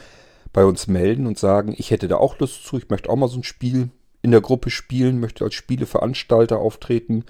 bei 0.51 0.65
uns 0.65 0.87
melden 0.87 1.27
und 1.27 1.37
sagen, 1.37 1.75
ich 1.77 1.91
hätte 1.91 2.07
da 2.07 2.17
auch 2.17 2.39
Lust 2.39 2.65
zu, 2.65 2.79
ich 2.79 2.89
möchte 2.89 3.11
auch 3.11 3.17
mal 3.17 3.29
so 3.29 3.37
ein 3.37 3.43
Spiel 3.43 3.91
in 4.23 4.31
der 4.31 4.41
Gruppe 4.41 4.71
spielen, 4.71 5.19
möchte 5.19 5.43
als 5.43 5.53
Spieleveranstalter 5.53 6.57
auftreten. 6.57 7.23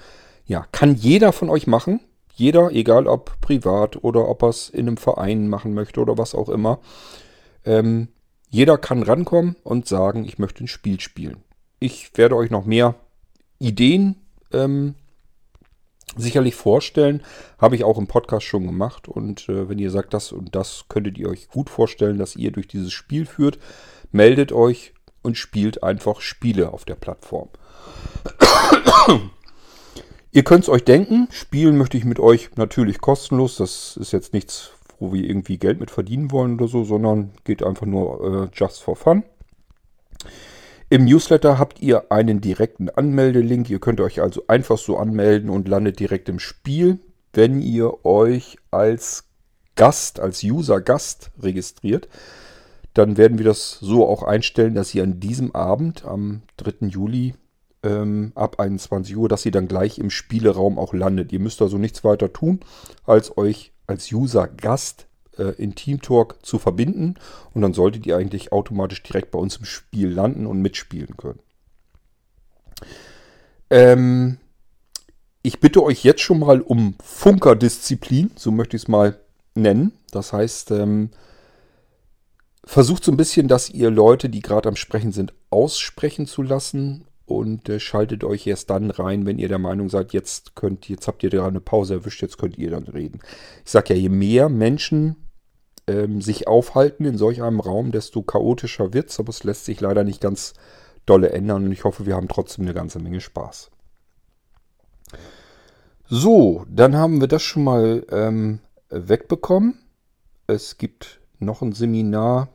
Ja, 0.45 0.67
kann 0.71 0.95
jeder 0.95 1.33
von 1.33 1.49
euch 1.49 1.67
machen. 1.67 1.99
Jeder, 2.35 2.71
egal 2.71 3.07
ob 3.07 3.39
privat 3.41 4.03
oder 4.03 4.27
ob 4.27 4.43
er 4.43 4.49
es 4.49 4.69
in 4.69 4.87
einem 4.87 4.97
Verein 4.97 5.47
machen 5.47 5.73
möchte 5.73 6.01
oder 6.01 6.17
was 6.17 6.33
auch 6.33 6.49
immer. 6.49 6.79
Ähm, 7.63 8.07
jeder 8.49 8.77
kann 8.77 9.03
rankommen 9.03 9.55
und 9.63 9.87
sagen, 9.87 10.25
ich 10.25 10.39
möchte 10.39 10.63
ein 10.63 10.67
Spiel 10.67 10.99
spielen. 10.99 11.43
Ich 11.79 12.15
werde 12.17 12.35
euch 12.35 12.49
noch 12.49 12.65
mehr 12.65 12.95
Ideen 13.59 14.15
ähm, 14.51 14.95
sicherlich 16.15 16.55
vorstellen. 16.55 17.23
Habe 17.57 17.75
ich 17.75 17.83
auch 17.83 17.97
im 17.97 18.07
Podcast 18.07 18.45
schon 18.45 18.65
gemacht. 18.65 19.07
Und 19.07 19.47
äh, 19.49 19.69
wenn 19.69 19.79
ihr 19.79 19.91
sagt, 19.91 20.13
das 20.13 20.31
und 20.31 20.55
das 20.55 20.85
könntet 20.89 21.17
ihr 21.17 21.29
euch 21.29 21.49
gut 21.49 21.69
vorstellen, 21.69 22.17
dass 22.17 22.35
ihr 22.35 22.51
durch 22.51 22.67
dieses 22.67 22.93
Spiel 22.93 23.25
führt, 23.25 23.59
meldet 24.11 24.51
euch 24.51 24.93
und 25.21 25.37
spielt 25.37 25.83
einfach 25.83 26.21
Spiele 26.21 26.73
auf 26.73 26.85
der 26.85 26.95
Plattform. 26.95 27.49
Ihr 30.35 30.43
könnt 30.43 30.63
es 30.63 30.69
euch 30.69 30.83
denken, 30.83 31.27
spielen 31.29 31.77
möchte 31.77 31.95
ich 31.95 32.05
mit 32.05 32.19
euch 32.19 32.49
natürlich 32.55 32.99
kostenlos. 33.01 33.57
Das 33.57 33.95
ist 33.97 34.11
jetzt 34.13 34.33
nichts, 34.33 34.71
wo 34.97 35.13
wir 35.13 35.23
irgendwie 35.23 35.59
Geld 35.59 35.79
mit 35.79 35.91
verdienen 35.91 36.31
wollen 36.31 36.55
oder 36.55 36.67
so, 36.67 36.83
sondern 36.83 37.33
geht 37.43 37.61
einfach 37.61 37.85
nur 37.85 38.49
äh, 38.51 38.57
just 38.57 38.81
for 38.81 38.95
fun. 38.95 39.21
Im 40.89 41.05
Newsletter 41.05 41.59
habt 41.59 41.83
ihr 41.83 42.11
einen 42.11 42.41
direkten 42.41 42.89
Anmeldelink. 42.89 43.69
Ihr 43.69 43.77
könnt 43.77 44.01
euch 44.01 44.21
also 44.21 44.45
einfach 44.47 44.79
so 44.79 44.97
anmelden 44.97 45.51
und 45.51 45.67
landet 45.67 45.99
direkt 45.99 46.27
im 46.29 46.39
Spiel, 46.39 46.97
wenn 47.33 47.61
ihr 47.61 48.03
euch 48.03 48.57
als 48.71 49.25
Gast, 49.75 50.19
als 50.19 50.43
User-Gast 50.43 51.29
registriert. 51.43 52.09
Dann 52.95 53.17
werden 53.17 53.37
wir 53.37 53.45
das 53.45 53.77
so 53.81 54.07
auch 54.07 54.23
einstellen, 54.23 54.73
dass 54.73 54.95
ihr 54.95 55.03
an 55.03 55.19
diesem 55.19 55.53
Abend, 55.53 56.05
am 56.05 56.41
3. 56.57 56.87
Juli, 56.87 57.35
ähm, 57.83 58.31
ab 58.35 58.59
21 58.59 59.15
Uhr, 59.15 59.29
dass 59.29 59.45
ihr 59.45 59.51
dann 59.51 59.67
gleich 59.67 59.99
im 59.99 60.09
Spieleraum 60.09 60.79
auch 60.79 60.93
landet. 60.93 61.31
Ihr 61.31 61.39
müsst 61.39 61.61
also 61.61 61.77
nichts 61.77 62.03
weiter 62.03 62.31
tun, 62.31 62.61
als 63.05 63.37
euch 63.37 63.73
als 63.85 64.11
User-Gast 64.11 65.07
äh, 65.37 65.55
in 65.61 65.75
Teamtalk 65.75 66.37
zu 66.43 66.57
verbinden. 66.57 67.15
Und 67.53 67.61
dann 67.61 67.73
solltet 67.73 68.05
ihr 68.05 68.17
eigentlich 68.17 68.51
automatisch 68.51 69.03
direkt 69.03 69.31
bei 69.31 69.39
uns 69.39 69.57
im 69.57 69.65
Spiel 69.65 70.09
landen 70.09 70.45
und 70.45 70.61
mitspielen 70.61 71.17
können. 71.17 71.39
Ähm, 73.69 74.37
ich 75.41 75.59
bitte 75.59 75.83
euch 75.83 76.03
jetzt 76.03 76.21
schon 76.21 76.39
mal 76.39 76.61
um 76.61 76.95
Funkerdisziplin, 77.03 78.31
so 78.35 78.51
möchte 78.51 78.77
ich 78.77 78.83
es 78.83 78.87
mal 78.87 79.19
nennen. 79.55 79.91
Das 80.11 80.31
heißt, 80.31 80.71
ähm, 80.71 81.09
versucht 82.63 83.03
so 83.03 83.11
ein 83.11 83.17
bisschen, 83.17 83.49
dass 83.49 83.69
ihr 83.69 83.89
Leute, 83.89 84.29
die 84.29 84.41
gerade 84.41 84.69
am 84.69 84.77
Sprechen 84.77 85.11
sind, 85.11 85.33
aussprechen 85.49 86.27
zu 86.27 86.43
lassen 86.43 87.05
und 87.25 87.69
äh, 87.69 87.79
schaltet 87.79 88.23
euch 88.23 88.45
erst 88.47 88.69
dann 88.69 88.91
rein, 88.91 89.25
wenn 89.25 89.39
ihr 89.39 89.47
der 89.47 89.59
Meinung 89.59 89.89
seid, 89.89 90.13
jetzt 90.13 90.55
könnt, 90.55 90.89
jetzt 90.89 91.07
habt 91.07 91.23
ihr 91.23 91.29
da 91.29 91.47
eine 91.47 91.61
Pause 91.61 91.95
erwischt, 91.95 92.21
jetzt 92.21 92.37
könnt 92.37 92.57
ihr 92.57 92.71
dann 92.71 92.83
reden. 92.83 93.19
Ich 93.65 93.71
sage 93.71 93.93
ja, 93.93 93.99
je 93.99 94.09
mehr 94.09 94.49
Menschen 94.49 95.15
ähm, 95.87 96.21
sich 96.21 96.47
aufhalten 96.47 97.05
in 97.05 97.17
solch 97.17 97.41
einem 97.41 97.59
Raum, 97.59 97.91
desto 97.91 98.21
chaotischer 98.21 98.93
wird 98.93 99.09
es, 99.09 99.19
aber 99.19 99.29
es 99.29 99.43
lässt 99.43 99.65
sich 99.65 99.79
leider 99.81 100.03
nicht 100.03 100.21
ganz 100.21 100.53
dolle 101.05 101.31
ändern 101.31 101.65
und 101.65 101.71
ich 101.71 101.83
hoffe, 101.83 102.05
wir 102.05 102.15
haben 102.15 102.27
trotzdem 102.27 102.65
eine 102.65 102.73
ganze 102.73 102.99
Menge 102.99 103.21
Spaß. 103.21 103.71
So, 106.05 106.65
dann 106.69 106.95
haben 106.95 107.21
wir 107.21 107.27
das 107.27 107.41
schon 107.41 107.63
mal 107.63 108.05
ähm, 108.11 108.59
wegbekommen. 108.89 109.79
Es 110.47 110.77
gibt 110.77 111.21
noch 111.39 111.61
ein 111.61 111.73
Seminar. 111.73 112.49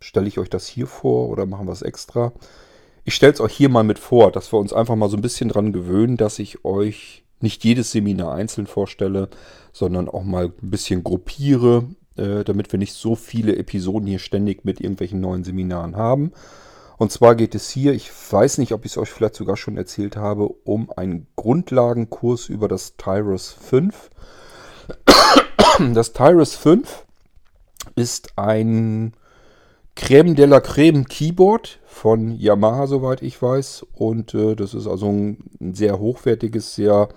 Stelle 0.00 0.28
ich 0.28 0.38
euch 0.38 0.50
das 0.50 0.66
hier 0.66 0.86
vor 0.86 1.28
oder 1.28 1.46
machen 1.46 1.66
wir 1.66 1.72
es 1.72 1.82
extra? 1.82 2.32
Ich 3.08 3.14
stelle 3.14 3.32
es 3.32 3.40
euch 3.40 3.54
hier 3.54 3.70
mal 3.70 3.84
mit 3.84 3.98
vor, 3.98 4.30
dass 4.32 4.52
wir 4.52 4.58
uns 4.58 4.74
einfach 4.74 4.94
mal 4.94 5.08
so 5.08 5.16
ein 5.16 5.22
bisschen 5.22 5.48
dran 5.48 5.72
gewöhnen, 5.72 6.18
dass 6.18 6.38
ich 6.38 6.66
euch 6.66 7.24
nicht 7.40 7.64
jedes 7.64 7.90
Seminar 7.90 8.34
einzeln 8.34 8.66
vorstelle, 8.66 9.30
sondern 9.72 10.10
auch 10.10 10.24
mal 10.24 10.52
ein 10.62 10.70
bisschen 10.70 11.02
gruppiere, 11.04 11.84
äh, 12.16 12.44
damit 12.44 12.70
wir 12.70 12.78
nicht 12.78 12.92
so 12.92 13.14
viele 13.14 13.56
Episoden 13.56 14.06
hier 14.06 14.18
ständig 14.18 14.66
mit 14.66 14.82
irgendwelchen 14.82 15.22
neuen 15.22 15.42
Seminaren 15.42 15.96
haben. 15.96 16.32
Und 16.98 17.10
zwar 17.10 17.34
geht 17.34 17.54
es 17.54 17.70
hier, 17.70 17.94
ich 17.94 18.10
weiß 18.30 18.58
nicht, 18.58 18.72
ob 18.72 18.84
ich 18.84 18.92
es 18.92 18.98
euch 18.98 19.08
vielleicht 19.08 19.36
sogar 19.36 19.56
schon 19.56 19.78
erzählt 19.78 20.18
habe, 20.18 20.46
um 20.46 20.90
einen 20.94 21.28
Grundlagenkurs 21.34 22.50
über 22.50 22.68
das 22.68 22.98
Tyrus 22.98 23.52
5. 23.52 24.10
Das 25.94 26.12
Tyrus 26.12 26.56
5 26.56 27.06
ist 27.94 28.36
ein 28.36 29.14
Creme 30.00 30.36
de 30.36 30.46
la 30.46 30.60
Creme 30.60 31.04
Keyboard 31.04 31.80
von 31.84 32.30
Yamaha, 32.30 32.86
soweit 32.86 33.20
ich 33.20 33.42
weiß. 33.42 33.84
Und 33.92 34.32
äh, 34.32 34.54
das 34.54 34.72
ist 34.72 34.86
also 34.86 35.08
ein, 35.08 35.38
ein 35.60 35.74
sehr 35.74 35.98
hochwertiges, 35.98 36.76
sehr 36.76 37.08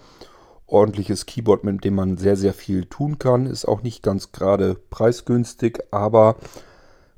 ordentliches 0.65 1.27
Keyboard, 1.27 1.63
mit 1.63 1.85
dem 1.85 1.93
man 1.93 2.17
sehr, 2.17 2.35
sehr 2.35 2.53
viel 2.53 2.85
tun 2.85 3.19
kann. 3.19 3.45
Ist 3.45 3.65
auch 3.65 3.83
nicht 3.83 4.01
ganz 4.01 4.31
gerade 4.31 4.75
preisgünstig, 4.89 5.79
aber 5.91 6.37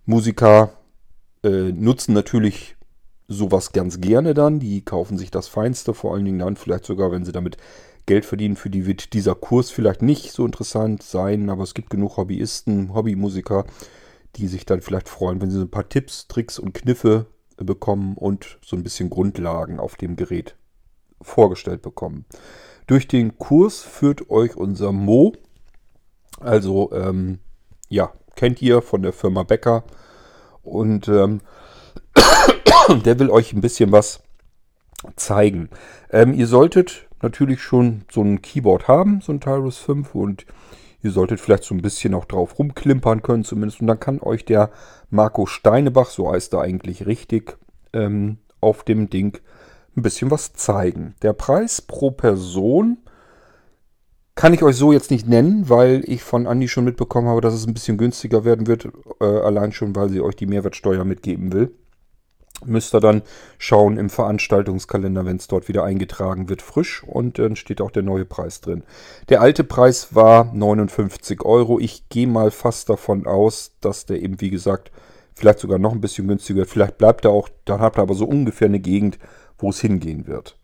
Musiker 0.06 0.74
äh, 1.44 1.72
nutzen 1.72 2.14
natürlich 2.14 2.76
sowas 3.30 3.72
ganz 3.72 4.02
gerne 4.02 4.34
dann. 4.34 4.60
Die 4.60 4.82
kaufen 4.82 5.18
sich 5.18 5.32
das 5.32 5.48
Feinste, 5.48 5.94
vor 5.94 6.14
allen 6.14 6.26
Dingen 6.26 6.40
dann 6.40 6.58
vielleicht 6.58 6.86
sogar, 6.86 7.10
wenn 7.12 7.24
sie 7.24 7.32
damit 7.32 7.56
Geld 8.06 8.26
verdienen. 8.26 8.58
Für 8.58 8.70
die 8.70 8.86
wird 8.86 9.14
dieser 9.14 9.34
Kurs 9.34 9.72
vielleicht 9.72 10.02
nicht 10.02 10.34
so 10.34 10.46
interessant 10.46 11.02
sein, 11.04 11.50
aber 11.50 11.64
es 11.64 11.74
gibt 11.74 11.90
genug 11.90 12.18
Hobbyisten, 12.18 12.94
Hobbymusiker, 12.94 13.64
sich 14.48 14.66
dann 14.66 14.82
vielleicht 14.82 15.10
freuen, 15.10 15.42
wenn 15.42 15.50
sie 15.50 15.58
so 15.58 15.64
ein 15.64 15.72
paar 15.72 15.90
Tipps, 15.90 16.28
Tricks 16.28 16.60
und 16.60 16.74
Kniffe 16.74 17.28
bekommen 17.58 18.16
und 18.18 18.58
so 18.66 18.76
ein 18.76 18.84
bisschen 18.84 19.10
Grundlagen 19.10 19.80
auf 19.80 19.96
dem 19.96 20.16
Gerät 20.16 20.56
vorgestellt 21.22 21.82
bekommen. 21.82 22.26
Durch 22.88 23.08
den 23.08 23.38
Kurs 23.38 23.82
führt 23.82 24.30
euch 24.30 24.56
unser 24.58 24.92
Mo, 24.92 25.34
also 26.40 26.92
ähm, 26.92 27.40
ja, 27.90 28.12
kennt 28.36 28.62
ihr 28.62 28.82
von 28.82 29.02
der 29.04 29.14
Firma 29.14 29.44
Becker 29.44 29.84
und 30.64 31.08
ähm, 31.08 31.42
der 33.06 33.20
will 33.20 33.30
euch 33.30 33.54
ein 33.54 33.62
bisschen 33.62 33.92
was 33.92 34.22
zeigen. 35.16 35.70
Ähm, 36.10 36.34
ihr 36.34 36.48
solltet 36.48 37.08
natürlich 37.22 37.62
schon 37.62 38.04
so 38.12 38.22
ein 38.22 38.42
Keyboard 38.42 38.88
haben, 38.88 39.22
so 39.22 39.32
ein 39.32 39.40
Tyrus 39.40 39.78
5 39.78 40.14
und 40.16 40.46
ihr 41.04 41.12
solltet 41.12 41.40
vielleicht 41.40 41.66
so 41.66 41.76
ein 41.76 41.82
bisschen 41.82 42.14
auch 42.14 42.26
drauf 42.26 42.58
rumklimpern 42.58 43.22
können 43.22 43.44
zumindest. 43.44 43.82
Und 43.82 43.88
dann 43.88 44.00
kann 44.00 44.22
euch 44.22 44.46
der 44.46 44.72
Marco 45.10 45.46
Steinebach, 45.46 46.10
so 46.10 46.32
heißt 46.32 46.54
er 46.54 46.62
eigentlich 46.62 47.06
richtig, 47.06 47.58
ähm, 47.92 48.38
auf 48.62 48.84
dem 48.84 49.10
Ding 49.10 49.40
ein 49.96 50.02
bisschen 50.02 50.32
was 50.32 50.54
zeigen. 50.54 51.14
Der 51.22 51.34
Preis 51.34 51.82
pro 51.82 52.12
Person 52.12 52.98
kann 54.36 54.54
ich 54.54 54.64
euch 54.64 54.78
so 54.78 54.92
jetzt 54.92 55.12
nicht 55.12 55.28
nennen, 55.28 55.70
weil 55.70 56.04
ich 56.08 56.24
von 56.24 56.48
Andi 56.48 56.68
schon 56.68 56.86
mitbekommen 56.86 57.28
habe, 57.28 57.42
dass 57.42 57.54
es 57.54 57.68
ein 57.68 57.74
bisschen 57.74 57.98
günstiger 57.98 58.46
werden 58.46 58.66
wird. 58.66 58.88
Äh, 59.20 59.26
allein 59.26 59.74
schon, 59.74 59.96
weil 59.96 60.10
sie 60.10 60.22
euch 60.22 60.36
die 60.36 60.48
Mehrwertsteuer 60.48 61.04
mitgeben 61.04 61.54
will. 61.54 61.76
Müsst 62.66 62.94
ihr 62.94 63.00
dann 63.00 63.22
schauen 63.58 63.98
im 63.98 64.10
Veranstaltungskalender, 64.10 65.26
wenn 65.26 65.38
es 65.38 65.48
dort 65.48 65.68
wieder 65.68 65.84
eingetragen 65.84 66.50
wird, 66.50 66.62
frisch. 66.62 67.04
Und 67.04 67.40
dann 67.40 67.56
steht 67.56 67.82
auch 67.82 67.92
der 67.92 68.04
neue 68.04 68.26
Preis 68.26 68.62
drin. 68.62 68.84
Der 69.30 69.42
alte 69.42 69.64
Preis 69.64 70.16
war 70.16 70.54
59 70.54 71.44
Euro. 71.44 71.80
Ich 71.80 72.10
gehe 72.10 72.28
mal 72.28 72.52
fast 72.52 72.90
davon 72.90 73.28
aus, 73.28 73.74
dass 73.82 74.06
der 74.06 74.22
eben, 74.22 74.42
wie 74.42 74.50
gesagt, 74.50 74.92
vielleicht 75.36 75.60
sogar 75.60 75.80
noch 75.80 75.92
ein 75.94 76.02
bisschen 76.02 76.28
günstiger 76.28 76.60
wird. 76.60 76.70
Vielleicht 76.70 76.98
bleibt 76.98 77.26
er 77.26 77.32
auch, 77.32 77.50
dann 77.66 77.82
habt 77.82 77.98
ihr 77.98 78.02
aber 78.02 78.16
so 78.16 78.26
ungefähr 78.26 78.68
eine 78.68 78.80
Gegend, 78.80 79.20
wo 79.58 79.70
es 79.70 79.80
hingehen 79.80 80.28
wird. 80.28 80.58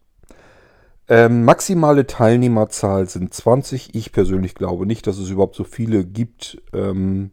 Ähm, 1.08 1.44
maximale 1.44 2.06
Teilnehmerzahl 2.06 3.10
sind 3.10 3.34
20. 3.34 3.96
Ich 3.96 4.12
persönlich 4.12 4.54
glaube 4.54 4.86
nicht, 4.86 5.08
dass 5.08 5.18
es 5.18 5.32
überhaupt 5.32 5.56
so 5.56 5.64
viele 5.64 6.06
gibt, 6.06 6.62
ähm, 6.72 7.32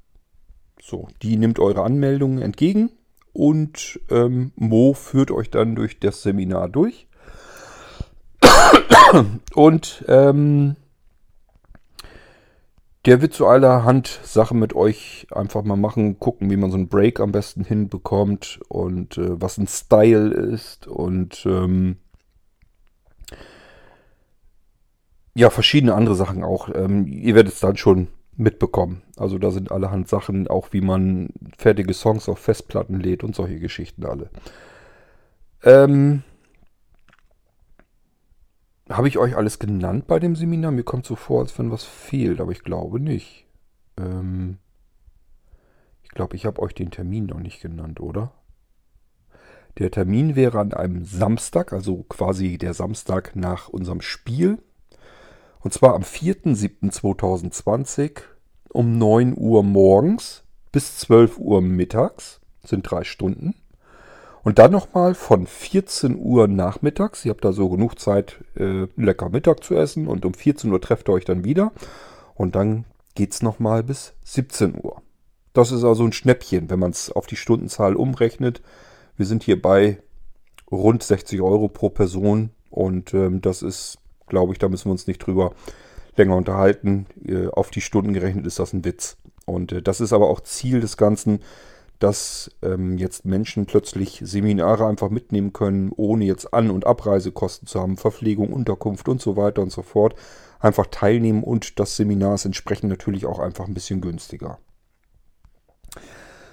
So, 0.82 1.08
die 1.22 1.38
nimmt 1.38 1.60
eure 1.60 1.84
Anmeldungen 1.84 2.42
entgegen 2.42 2.90
und 3.36 4.00
ähm, 4.10 4.54
Mo 4.56 4.94
führt 4.94 5.30
euch 5.30 5.52
dann 5.52 5.76
durch 5.76 6.00
das 6.00 6.24
Seminar 6.24 6.70
durch. 6.70 7.08
und 9.54 10.06
ähm, 10.08 10.78
der 13.06 13.22
wird 13.22 13.34
zu 13.34 13.46
allerhand 13.46 14.08
Sachen 14.24 14.58
mit 14.58 14.74
euch 14.74 15.28
einfach 15.32 15.64
mal 15.64 15.76
machen, 15.76 16.18
gucken, 16.18 16.50
wie 16.50 16.56
man 16.56 16.72
so 16.72 16.78
einen 16.78 16.88
Break 16.88 17.20
am 17.20 17.34
besten 17.34 17.66
hinbekommt 17.66 18.62
und 18.70 19.18
äh, 19.18 19.42
was 19.42 19.58
ein 19.58 19.68
Style 19.68 20.34
ist 20.34 20.88
und 20.88 21.46
ähm, 21.46 21.98
ja, 25.36 25.50
verschiedene 25.50 25.94
andere 25.94 26.16
Sachen 26.16 26.42
auch. 26.42 26.70
Ähm, 26.74 27.06
ihr 27.06 27.36
werdet 27.36 27.54
es 27.54 27.60
dann 27.60 27.76
schon 27.76 28.08
mitbekommen. 28.38 29.02
Also 29.18 29.38
da 29.38 29.52
sind 29.52 29.72
allerhand 29.72 30.08
Sachen, 30.08 30.48
auch 30.48 30.74
wie 30.74 30.82
man 30.82 31.30
fertige 31.58 31.94
Songs 31.94 32.28
auf 32.30 32.40
Festplatten 32.40 33.00
lädt 33.00 33.24
und 33.24 33.36
solche 33.36 33.60
Geschichten 33.60 34.06
alle. 34.06 34.30
Ähm, 35.64 36.24
habe 38.90 39.08
ich 39.08 39.18
euch 39.18 39.36
alles 39.36 39.58
genannt 39.60 40.08
bei 40.08 40.20
dem 40.20 40.36
Seminar? 40.36 40.72
Mir 40.72 40.84
kommt 40.84 41.06
so 41.06 41.16
vor, 41.16 41.42
als 41.42 41.58
wenn 41.58 41.72
was 41.72 41.84
fehlt, 41.84 42.40
aber 42.40 42.52
ich 42.52 42.64
glaube 42.64 43.00
nicht. 43.00 43.48
Ähm 43.98 44.58
ich 46.04 46.10
glaube, 46.10 46.36
ich 46.36 46.46
habe 46.46 46.62
euch 46.62 46.74
den 46.74 46.92
Termin 46.92 47.26
noch 47.26 47.40
nicht 47.40 47.62
genannt, 47.62 48.00
oder? 48.00 48.32
Der 49.80 49.92
Termin 49.92 50.36
wäre 50.36 50.60
an 50.60 50.74
einem 50.74 51.04
Samstag, 51.04 51.74
also 51.74 52.04
quasi 52.04 52.58
der 52.58 52.74
Samstag 52.74 53.36
nach 53.36 53.68
unserem 53.68 54.02
Spiel. 54.02 54.60
Und 55.66 55.74
zwar 55.74 55.96
am 55.96 56.04
4.7.2020 56.04 58.22
um 58.72 59.00
9 59.00 59.34
Uhr 59.36 59.64
morgens 59.64 60.44
bis 60.72 61.00
12 61.00 61.40
Uhr 61.40 61.64
mittags. 61.64 62.40
Sind 62.64 62.84
drei 62.84 63.04
Stunden. 63.04 63.56
Und 64.44 64.60
dann 64.60 64.72
nochmal 64.72 65.16
von 65.16 65.48
14 65.48 66.20
Uhr 66.20 66.48
nachmittags. 66.48 67.26
Ihr 67.26 67.32
habt 67.32 67.44
da 67.44 67.52
so 67.52 67.68
genug 67.70 67.98
Zeit, 67.98 68.44
äh, 68.56 68.86
lecker 68.96 69.30
Mittag 69.30 69.64
zu 69.64 69.76
essen. 69.76 70.06
Und 70.06 70.24
um 70.24 70.36
14 70.36 70.72
Uhr 70.72 70.80
trefft 70.80 71.10
ihr 71.10 71.14
euch 71.14 71.26
dann 71.26 71.44
wieder. 71.44 71.72
Und 72.36 72.54
dann 72.54 72.86
geht 73.16 73.34
es 73.34 73.42
nochmal 73.42 73.82
bis 73.82 74.14
17 74.24 74.76
Uhr. 74.80 75.02
Das 75.54 75.72
ist 75.72 75.84
also 75.84 76.04
ein 76.04 76.14
Schnäppchen, 76.14 76.70
wenn 76.70 76.78
man 76.78 76.92
es 76.92 77.12
auf 77.12 77.26
die 77.26 77.38
Stundenzahl 77.38 77.96
umrechnet. 77.96 78.62
Wir 79.18 79.26
sind 79.26 79.42
hier 79.42 79.60
bei 79.60 79.98
rund 80.72 81.02
60 81.02 81.42
Euro 81.42 81.70
pro 81.70 81.90
Person. 81.90 82.52
Und 82.70 83.16
ähm, 83.16 83.42
das 83.42 83.64
ist, 83.64 83.98
glaube 84.28 84.54
ich, 84.54 84.60
da 84.60 84.70
müssen 84.70 84.86
wir 84.86 84.92
uns 84.92 85.08
nicht 85.08 85.20
drüber 85.20 85.54
länger 86.16 86.36
unterhalten. 86.36 87.08
Äh, 87.26 87.48
auf 87.48 87.72
die 87.72 87.82
Stunden 87.82 88.14
gerechnet 88.14 88.46
ist 88.46 88.60
das 88.60 88.74
ein 88.74 88.86
Witz. 88.86 89.18
Und 89.46 89.72
äh, 89.72 89.82
das 89.82 90.02
ist 90.02 90.14
aber 90.14 90.30
auch 90.30 90.42
Ziel 90.42 90.80
des 90.80 90.98
Ganzen 90.98 91.40
dass 92.00 92.52
ähm, 92.62 92.98
jetzt 92.98 93.26
Menschen 93.26 93.66
plötzlich 93.66 94.22
Seminare 94.24 94.86
einfach 94.86 95.10
mitnehmen 95.10 95.54
können, 95.54 95.92
ohne 95.96 96.26
jetzt 96.26 96.54
An- 96.54 96.72
und 96.72 96.86
Abreisekosten 96.86 97.68
zu 97.68 97.80
haben, 97.80 97.98
Verpflegung, 97.98 98.52
Unterkunft 98.52 99.08
und 99.08 99.22
so 99.22 99.38
weiter 99.38 99.62
und 99.62 99.72
so 99.72 99.82
fort. 99.82 100.16
Einfach 100.60 100.88
teilnehmen 100.88 101.44
und 101.44 101.80
das 101.80 101.96
Seminar 101.96 102.36
ist 102.36 102.46
entsprechend 102.46 102.90
natürlich 102.90 103.26
auch 103.26 103.40
einfach 103.40 103.68
ein 103.68 103.74
bisschen 103.74 104.02
günstiger. 104.02 104.58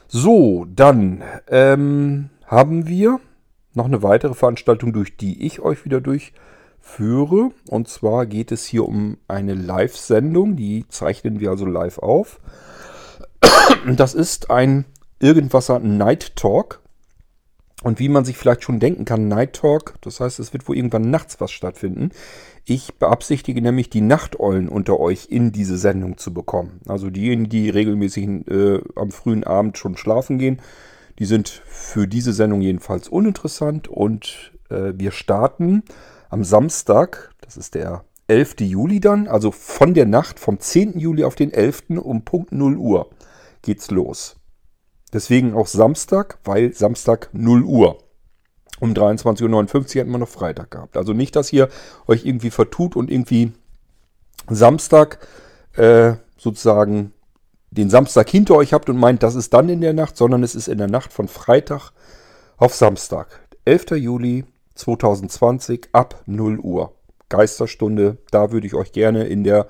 So, 0.06 0.66
dann 0.68 1.22
ähm, 1.48 2.30
haben 2.46 2.86
wir 2.86 3.20
noch 3.74 3.86
eine 3.86 4.02
weitere 4.02 4.34
Veranstaltung, 4.34 4.92
durch 4.92 5.16
die 5.16 5.46
ich 5.46 5.60
euch 5.60 5.84
wieder 5.84 6.00
durchführe. 6.82 7.50
Und 7.68 7.88
zwar 7.88 8.26
geht 8.26 8.52
es 8.52 8.64
hier 8.64 8.86
um 8.86 9.18
eine 9.28 9.54
Live-Sendung, 9.54 10.56
die 10.56 10.86
zeichnen 10.88 11.40
wir 11.40 11.50
also 11.50 11.66
live 11.66 11.98
auf. 11.98 12.40
Das 13.96 14.14
ist 14.14 14.50
ein 14.50 14.84
Irgendwasser 15.18 15.78
Night 15.78 16.34
Talk. 16.36 16.80
Und 17.84 17.98
wie 17.98 18.08
man 18.08 18.24
sich 18.24 18.36
vielleicht 18.36 18.62
schon 18.62 18.80
denken 18.80 19.04
kann, 19.04 19.28
Night 19.28 19.54
Talk, 19.54 19.94
das 20.02 20.20
heißt, 20.20 20.38
es 20.38 20.52
wird 20.52 20.68
wohl 20.68 20.76
irgendwann 20.76 21.10
nachts 21.10 21.40
was 21.40 21.50
stattfinden. 21.50 22.10
Ich 22.64 22.94
beabsichtige 22.94 23.60
nämlich, 23.60 23.90
die 23.90 24.00
Nachteulen 24.00 24.68
unter 24.68 25.00
euch 25.00 25.28
in 25.30 25.50
diese 25.50 25.78
Sendung 25.78 26.16
zu 26.16 26.32
bekommen. 26.32 26.80
Also 26.86 27.10
diejenigen, 27.10 27.48
die 27.48 27.70
regelmäßig 27.70 28.48
äh, 28.48 28.80
am 28.94 29.10
frühen 29.10 29.42
Abend 29.44 29.78
schon 29.78 29.96
schlafen 29.96 30.38
gehen, 30.38 30.60
die 31.18 31.24
sind 31.24 31.48
für 31.48 32.06
diese 32.06 32.32
Sendung 32.32 32.60
jedenfalls 32.60 33.08
uninteressant. 33.08 33.88
Und 33.88 34.52
äh, 34.70 34.92
wir 34.96 35.10
starten 35.10 35.82
am 36.32 36.44
Samstag, 36.44 37.30
das 37.42 37.58
ist 37.58 37.74
der 37.74 38.04
11. 38.26 38.60
Juli 38.60 39.00
dann, 39.00 39.28
also 39.28 39.50
von 39.50 39.92
der 39.92 40.06
Nacht 40.06 40.40
vom 40.40 40.58
10. 40.58 40.98
Juli 40.98 41.24
auf 41.24 41.34
den 41.34 41.52
11. 41.52 41.90
um 42.02 42.24
Punkt 42.24 42.52
0 42.52 42.78
Uhr 42.78 43.10
geht's 43.60 43.90
los. 43.90 44.36
Deswegen 45.12 45.52
auch 45.52 45.66
Samstag, 45.66 46.38
weil 46.44 46.72
Samstag 46.72 47.28
0 47.34 47.64
Uhr. 47.64 47.98
Um 48.80 48.94
23.59 48.94 49.44
Uhr 49.44 50.00
hätten 50.00 50.10
wir 50.10 50.18
noch 50.18 50.28
Freitag 50.28 50.70
gehabt. 50.70 50.96
Also 50.96 51.12
nicht, 51.12 51.36
dass 51.36 51.52
ihr 51.52 51.68
euch 52.06 52.24
irgendwie 52.24 52.50
vertut 52.50 52.96
und 52.96 53.10
irgendwie 53.10 53.52
Samstag 54.48 55.18
äh, 55.76 56.14
sozusagen 56.38 57.12
den 57.70 57.90
Samstag 57.90 58.30
hinter 58.30 58.54
euch 58.54 58.72
habt 58.72 58.88
und 58.88 58.96
meint, 58.96 59.22
das 59.22 59.34
ist 59.34 59.52
dann 59.52 59.68
in 59.68 59.82
der 59.82 59.92
Nacht, 59.92 60.16
sondern 60.16 60.42
es 60.42 60.54
ist 60.54 60.68
in 60.68 60.78
der 60.78 60.88
Nacht 60.88 61.12
von 61.12 61.28
Freitag 61.28 61.90
auf 62.56 62.74
Samstag. 62.74 63.46
11. 63.66 63.90
Juli 63.98 64.46
2020 64.74 65.88
ab 65.92 66.22
0 66.26 66.58
Uhr. 66.58 66.92
Geisterstunde, 67.28 68.18
da 68.30 68.52
würde 68.52 68.66
ich 68.66 68.74
euch 68.74 68.92
gerne 68.92 69.24
in 69.24 69.42
der 69.44 69.66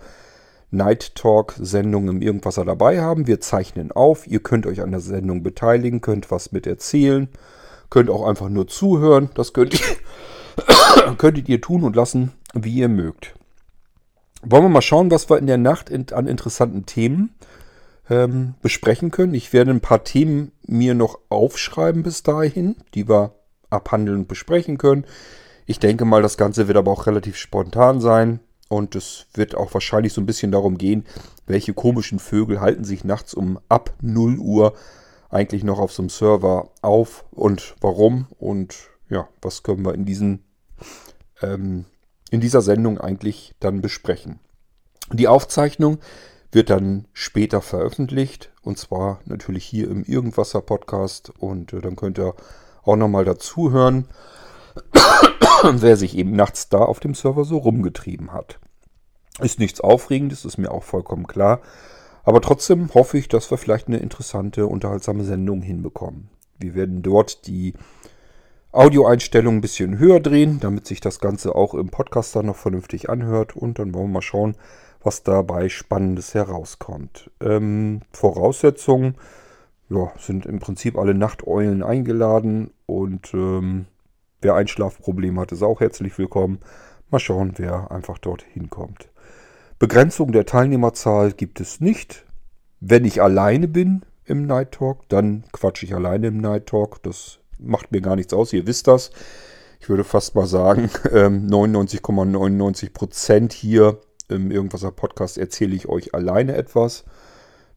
Night 0.72 1.14
Talk 1.14 1.54
Sendung 1.58 2.08
im 2.08 2.22
Irgendwasser 2.22 2.64
dabei 2.64 3.00
haben. 3.00 3.26
Wir 3.26 3.40
zeichnen 3.40 3.92
auf. 3.92 4.26
Ihr 4.26 4.40
könnt 4.40 4.66
euch 4.66 4.80
an 4.80 4.90
der 4.90 5.00
Sendung 5.00 5.42
beteiligen, 5.42 6.00
könnt 6.00 6.30
was 6.30 6.50
mit 6.50 6.66
erzählen, 6.66 7.28
könnt 7.90 8.10
auch 8.10 8.26
einfach 8.26 8.48
nur 8.48 8.66
zuhören. 8.66 9.30
Das 9.34 9.52
könnt 9.52 9.74
ihr, 9.74 11.14
könntet 11.18 11.48
ihr 11.48 11.60
tun 11.60 11.84
und 11.84 11.94
lassen, 11.94 12.32
wie 12.54 12.76
ihr 12.76 12.88
mögt. 12.88 13.34
Wollen 14.42 14.64
wir 14.64 14.70
mal 14.70 14.82
schauen, 14.82 15.10
was 15.10 15.30
wir 15.30 15.38
in 15.38 15.46
der 15.46 15.58
Nacht 15.58 15.90
in, 15.90 16.06
an 16.12 16.26
interessanten 16.26 16.86
Themen 16.86 17.34
ähm, 18.10 18.54
besprechen 18.62 19.10
können. 19.10 19.34
Ich 19.34 19.52
werde 19.52 19.70
ein 19.70 19.80
paar 19.80 20.04
Themen 20.04 20.52
mir 20.66 20.94
noch 20.94 21.18
aufschreiben 21.28 22.02
bis 22.02 22.22
dahin, 22.22 22.76
die 22.94 23.08
wir 23.08 23.34
abhandeln 23.72 24.20
und 24.20 24.28
besprechen 24.28 24.78
können. 24.78 25.04
Ich 25.66 25.78
denke 25.78 26.04
mal, 26.04 26.22
das 26.22 26.36
Ganze 26.36 26.68
wird 26.68 26.76
aber 26.76 26.90
auch 26.90 27.06
relativ 27.06 27.36
spontan 27.36 28.00
sein. 28.00 28.40
Und 28.68 28.94
es 28.94 29.26
wird 29.34 29.54
auch 29.54 29.74
wahrscheinlich 29.74 30.14
so 30.14 30.22
ein 30.22 30.26
bisschen 30.26 30.50
darum 30.50 30.78
gehen, 30.78 31.04
welche 31.46 31.74
komischen 31.74 32.18
Vögel 32.18 32.62
halten 32.62 32.84
sich 32.84 33.04
nachts 33.04 33.34
um 33.34 33.60
ab 33.68 33.92
0 34.00 34.38
Uhr 34.38 34.72
eigentlich 35.28 35.62
noch 35.62 35.78
auf 35.78 35.92
so 35.92 36.02
einem 36.02 36.08
Server 36.08 36.70
auf 36.80 37.26
und 37.32 37.74
warum 37.80 38.28
und 38.38 38.76
ja, 39.10 39.28
was 39.42 39.62
können 39.62 39.84
wir 39.84 39.94
in 39.94 40.06
diesen 40.06 40.44
ähm, 41.42 41.84
in 42.30 42.40
dieser 42.40 42.62
Sendung 42.62 42.98
eigentlich 42.98 43.54
dann 43.60 43.82
besprechen. 43.82 44.40
Die 45.12 45.28
Aufzeichnung 45.28 45.98
wird 46.50 46.70
dann 46.70 47.08
später 47.12 47.60
veröffentlicht 47.60 48.52
und 48.62 48.78
zwar 48.78 49.20
natürlich 49.26 49.64
hier 49.64 49.90
im 49.90 50.02
Irgendwasser 50.04 50.62
Podcast 50.62 51.30
und 51.38 51.74
äh, 51.74 51.80
dann 51.80 51.96
könnt 51.96 52.18
ihr 52.18 52.34
auch 52.82 52.96
nochmal 52.96 53.24
dazuhören, 53.24 54.06
wer 55.62 55.96
sich 55.96 56.16
eben 56.16 56.32
nachts 56.32 56.68
da 56.68 56.78
auf 56.78 57.00
dem 57.00 57.14
Server 57.14 57.44
so 57.44 57.58
rumgetrieben 57.58 58.32
hat. 58.32 58.58
Ist 59.40 59.58
nichts 59.58 59.80
Aufregendes, 59.80 60.44
ist 60.44 60.58
mir 60.58 60.70
auch 60.70 60.82
vollkommen 60.82 61.26
klar. 61.26 61.60
Aber 62.24 62.40
trotzdem 62.40 62.92
hoffe 62.94 63.18
ich, 63.18 63.28
dass 63.28 63.50
wir 63.50 63.58
vielleicht 63.58 63.88
eine 63.88 63.98
interessante, 63.98 64.66
unterhaltsame 64.66 65.24
Sendung 65.24 65.62
hinbekommen. 65.62 66.28
Wir 66.58 66.74
werden 66.74 67.02
dort 67.02 67.46
die 67.46 67.74
Audioeinstellungen 68.70 69.58
ein 69.58 69.62
bisschen 69.62 69.98
höher 69.98 70.20
drehen, 70.20 70.60
damit 70.60 70.86
sich 70.86 71.00
das 71.00 71.18
Ganze 71.18 71.54
auch 71.54 71.74
im 71.74 71.88
Podcast 71.88 72.36
dann 72.36 72.46
noch 72.46 72.56
vernünftig 72.56 73.10
anhört. 73.10 73.56
Und 73.56 73.78
dann 73.78 73.92
wollen 73.94 74.06
wir 74.06 74.14
mal 74.14 74.22
schauen, 74.22 74.56
was 75.02 75.22
dabei 75.24 75.68
Spannendes 75.68 76.34
herauskommt. 76.34 77.30
Ähm, 77.40 78.02
Voraussetzungen 78.12 79.16
ja, 79.92 80.12
sind 80.18 80.46
im 80.46 80.58
Prinzip 80.58 80.96
alle 80.96 81.14
Nachteulen 81.14 81.82
eingeladen 81.82 82.70
und 82.86 83.32
ähm, 83.34 83.86
wer 84.40 84.54
Einschlafprobleme 84.54 85.40
hat, 85.40 85.52
ist 85.52 85.62
auch 85.62 85.80
herzlich 85.80 86.16
willkommen. 86.18 86.60
Mal 87.10 87.18
schauen, 87.18 87.52
wer 87.56 87.90
einfach 87.90 88.18
dort 88.18 88.42
hinkommt. 88.42 89.10
Begrenzung 89.78 90.32
der 90.32 90.46
Teilnehmerzahl 90.46 91.32
gibt 91.32 91.60
es 91.60 91.80
nicht. 91.80 92.24
Wenn 92.80 93.04
ich 93.04 93.20
alleine 93.20 93.68
bin 93.68 94.02
im 94.24 94.46
Night 94.46 94.72
Talk, 94.72 95.08
dann 95.08 95.44
quatsche 95.52 95.84
ich 95.86 95.94
alleine 95.94 96.28
im 96.28 96.38
Night 96.38 96.66
Talk. 96.66 97.02
Das 97.02 97.38
macht 97.58 97.92
mir 97.92 98.00
gar 98.00 98.16
nichts 98.16 98.32
aus. 98.32 98.52
Ihr 98.52 98.66
wisst 98.66 98.86
das. 98.86 99.10
Ich 99.80 99.88
würde 99.88 100.04
fast 100.04 100.34
mal 100.34 100.46
sagen, 100.46 100.86
99,99% 100.86 102.82
ähm, 102.86 102.92
Prozent 102.92 103.52
hier 103.52 103.98
im 104.28 104.50
Irgendwaser 104.50 104.92
Podcast 104.92 105.36
erzähle 105.36 105.74
ich 105.74 105.88
euch 105.88 106.14
alleine 106.14 106.54
etwas. 106.54 107.04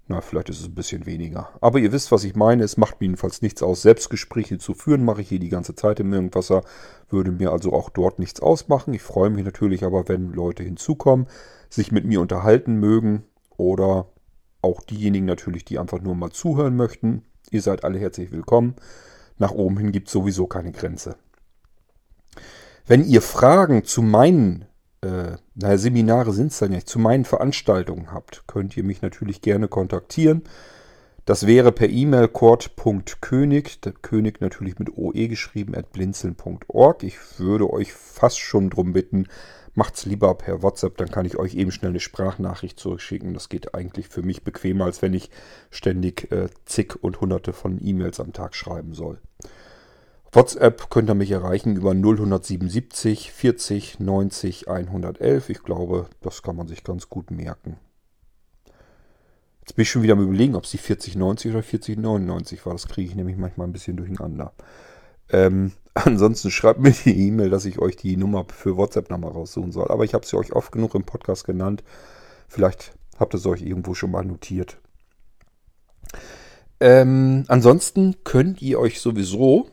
Na, 0.07 0.21
vielleicht 0.21 0.49
ist 0.49 0.61
es 0.61 0.67
ein 0.67 0.75
bisschen 0.75 1.07
weniger. 1.07 1.49
Aber 1.61 1.79
ihr 1.79 1.91
wisst, 1.91 2.11
was 2.11 2.23
ich 2.23 2.35
meine. 2.35 2.63
Es 2.63 2.77
macht 2.77 3.01
mir 3.01 3.07
jedenfalls 3.07 3.41
nichts 3.41 3.63
aus. 3.63 3.81
Selbstgespräche 3.81 4.59
zu 4.59 4.75
führen 4.75 5.03
mache 5.03 5.21
ich 5.21 5.29
hier 5.29 5.39
die 5.39 5.49
ganze 5.49 5.73
Zeit 5.75 5.99
im 5.99 6.13
Irgendwasser. 6.13 6.63
Würde 7.09 7.31
mir 7.31 7.51
also 7.51 7.73
auch 7.73 7.89
dort 7.89 8.19
nichts 8.19 8.39
ausmachen. 8.39 8.93
Ich 8.93 9.01
freue 9.01 9.31
mich 9.31 9.43
natürlich 9.43 9.83
aber, 9.83 10.07
wenn 10.07 10.31
Leute 10.31 10.63
hinzukommen 10.63 11.27
sich 11.69 11.91
mit 11.91 12.05
mir 12.05 12.21
unterhalten 12.21 12.75
mögen 12.75 13.23
oder 13.57 14.07
auch 14.61 14.81
diejenigen 14.81 15.25
natürlich, 15.25 15.65
die 15.65 15.77
einfach 15.77 16.01
nur 16.01 16.15
mal 16.15 16.31
zuhören 16.31 16.75
möchten. 16.75 17.23
Ihr 17.51 17.61
seid 17.61 17.83
alle 17.83 17.99
herzlich 17.99 18.31
willkommen. 18.31 18.75
Nach 19.37 19.51
oben 19.51 19.77
hin 19.77 19.91
gibt 19.91 20.07
es 20.07 20.13
sowieso 20.13 20.47
keine 20.47 20.71
Grenze. 20.71 21.17
Wenn 22.87 23.03
ihr 23.03 23.21
Fragen 23.21 23.83
zu 23.83 24.01
meinen, 24.01 24.65
äh, 25.01 25.37
naja, 25.55 25.77
Seminare 25.77 26.33
sind 26.33 26.51
es 26.51 26.59
dann 26.59 26.71
nicht, 26.71 26.87
zu 26.87 26.99
meinen 26.99 27.25
Veranstaltungen 27.25 28.11
habt, 28.11 28.43
könnt 28.47 28.75
ihr 28.75 28.83
mich 28.83 29.01
natürlich 29.01 29.41
gerne 29.41 29.67
kontaktieren. 29.67 30.43
Das 31.25 31.47
wäre 31.47 31.71
per 31.71 31.89
E-Mail 31.89 32.27
kort.könig, 32.27 33.79
König 34.03 34.41
natürlich 34.41 34.77
mit 34.77 34.95
OE 34.95 35.27
geschrieben, 35.27 35.73
at 35.73 35.91
blinzeln.org. 35.91 37.03
Ich 37.03 37.17
würde 37.39 37.71
euch 37.71 37.93
fast 37.93 38.37
schon 38.37 38.69
darum 38.69 38.93
bitten, 38.93 39.27
macht's 39.73 40.05
lieber 40.05 40.35
per 40.35 40.61
WhatsApp, 40.61 40.97
dann 40.97 41.09
kann 41.09 41.25
ich 41.25 41.37
euch 41.37 41.55
eben 41.55 41.71
schnell 41.71 41.91
eine 41.91 41.99
Sprachnachricht 41.99 42.79
zurückschicken. 42.79 43.33
Das 43.33 43.49
geht 43.49 43.73
eigentlich 43.73 44.07
für 44.07 44.21
mich 44.21 44.43
bequemer, 44.43 44.85
als 44.85 45.01
wenn 45.01 45.15
ich 45.15 45.31
ständig 45.71 46.31
äh, 46.31 46.49
zig 46.65 46.95
und 47.01 47.21
hunderte 47.21 47.53
von 47.53 47.79
E-Mails 47.81 48.19
am 48.19 48.33
Tag 48.33 48.53
schreiben 48.53 48.93
soll. 48.93 49.19
WhatsApp 50.31 50.89
könnt 50.89 51.09
ihr 51.09 51.15
mich 51.15 51.31
erreichen 51.31 51.75
über 51.75 51.91
0177 51.91 53.31
40 53.31 53.99
90 53.99 54.67
111. 54.67 55.49
Ich 55.49 55.63
glaube, 55.63 56.07
das 56.21 56.41
kann 56.41 56.55
man 56.55 56.67
sich 56.67 56.83
ganz 56.83 57.09
gut 57.09 57.31
merken. 57.31 57.77
Jetzt 59.61 59.75
bin 59.75 59.83
ich 59.83 59.89
schon 59.89 60.03
wieder 60.03 60.13
am 60.13 60.21
überlegen, 60.21 60.55
ob 60.55 60.65
es 60.65 60.71
die 60.71 60.77
4090 60.77 61.51
oder 61.51 61.63
4099 61.63 62.65
war. 62.65 62.73
Das 62.73 62.87
kriege 62.87 63.09
ich 63.09 63.15
nämlich 63.15 63.37
manchmal 63.37 63.67
ein 63.67 63.73
bisschen 63.73 63.97
durcheinander. 63.97 64.53
Ähm, 65.29 65.71
Ansonsten 65.95 66.51
schreibt 66.51 66.81
mir 66.81 66.91
die 66.91 67.27
E-Mail, 67.27 67.49
dass 67.49 67.63
ich 67.63 67.79
euch 67.79 67.95
die 67.95 68.17
Nummer 68.17 68.45
für 68.53 68.75
WhatsApp 68.75 69.09
nochmal 69.09 69.31
raussuchen 69.31 69.71
soll. 69.71 69.87
Aber 69.87 70.03
ich 70.03 70.13
habe 70.13 70.25
sie 70.25 70.35
euch 70.35 70.51
oft 70.51 70.73
genug 70.73 70.93
im 70.93 71.03
Podcast 71.03 71.45
genannt. 71.45 71.83
Vielleicht 72.49 72.93
habt 73.17 73.33
ihr 73.33 73.37
es 73.37 73.45
euch 73.45 73.61
irgendwo 73.61 73.93
schon 73.93 74.11
mal 74.11 74.25
notiert. 74.25 74.77
Ähm, 76.81 77.45
ansonsten 77.47 78.17
könnt 78.25 78.61
ihr 78.61 78.77
euch 78.77 78.99
sowieso, 78.99 79.69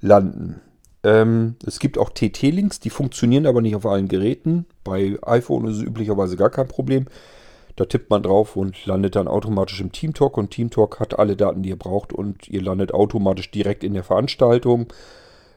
landen. 0.00 0.60
Ähm, 1.04 1.56
es 1.66 1.78
gibt 1.78 1.98
auch 1.98 2.10
TT-Links, 2.10 2.80
die 2.80 2.90
funktionieren 2.90 3.46
aber 3.46 3.60
nicht 3.60 3.74
auf 3.74 3.86
allen 3.86 4.08
Geräten. 4.08 4.66
Bei 4.84 5.18
iPhone 5.22 5.66
ist 5.66 5.78
es 5.78 5.82
üblicherweise 5.82 6.36
gar 6.36 6.50
kein 6.50 6.68
Problem. 6.68 7.06
Da 7.76 7.86
tippt 7.86 8.10
man 8.10 8.22
drauf 8.22 8.56
und 8.56 8.84
landet 8.86 9.16
dann 9.16 9.28
automatisch 9.28 9.80
im 9.80 9.92
TeamTalk 9.92 10.36
und 10.36 10.50
TeamTalk 10.50 11.00
hat 11.00 11.18
alle 11.18 11.36
Daten, 11.36 11.62
die 11.62 11.70
ihr 11.70 11.78
braucht 11.78 12.12
und 12.12 12.48
ihr 12.48 12.62
landet 12.62 12.92
automatisch 12.92 13.50
direkt 13.50 13.82
in 13.82 13.94
der 13.94 14.04
Veranstaltung. 14.04 14.92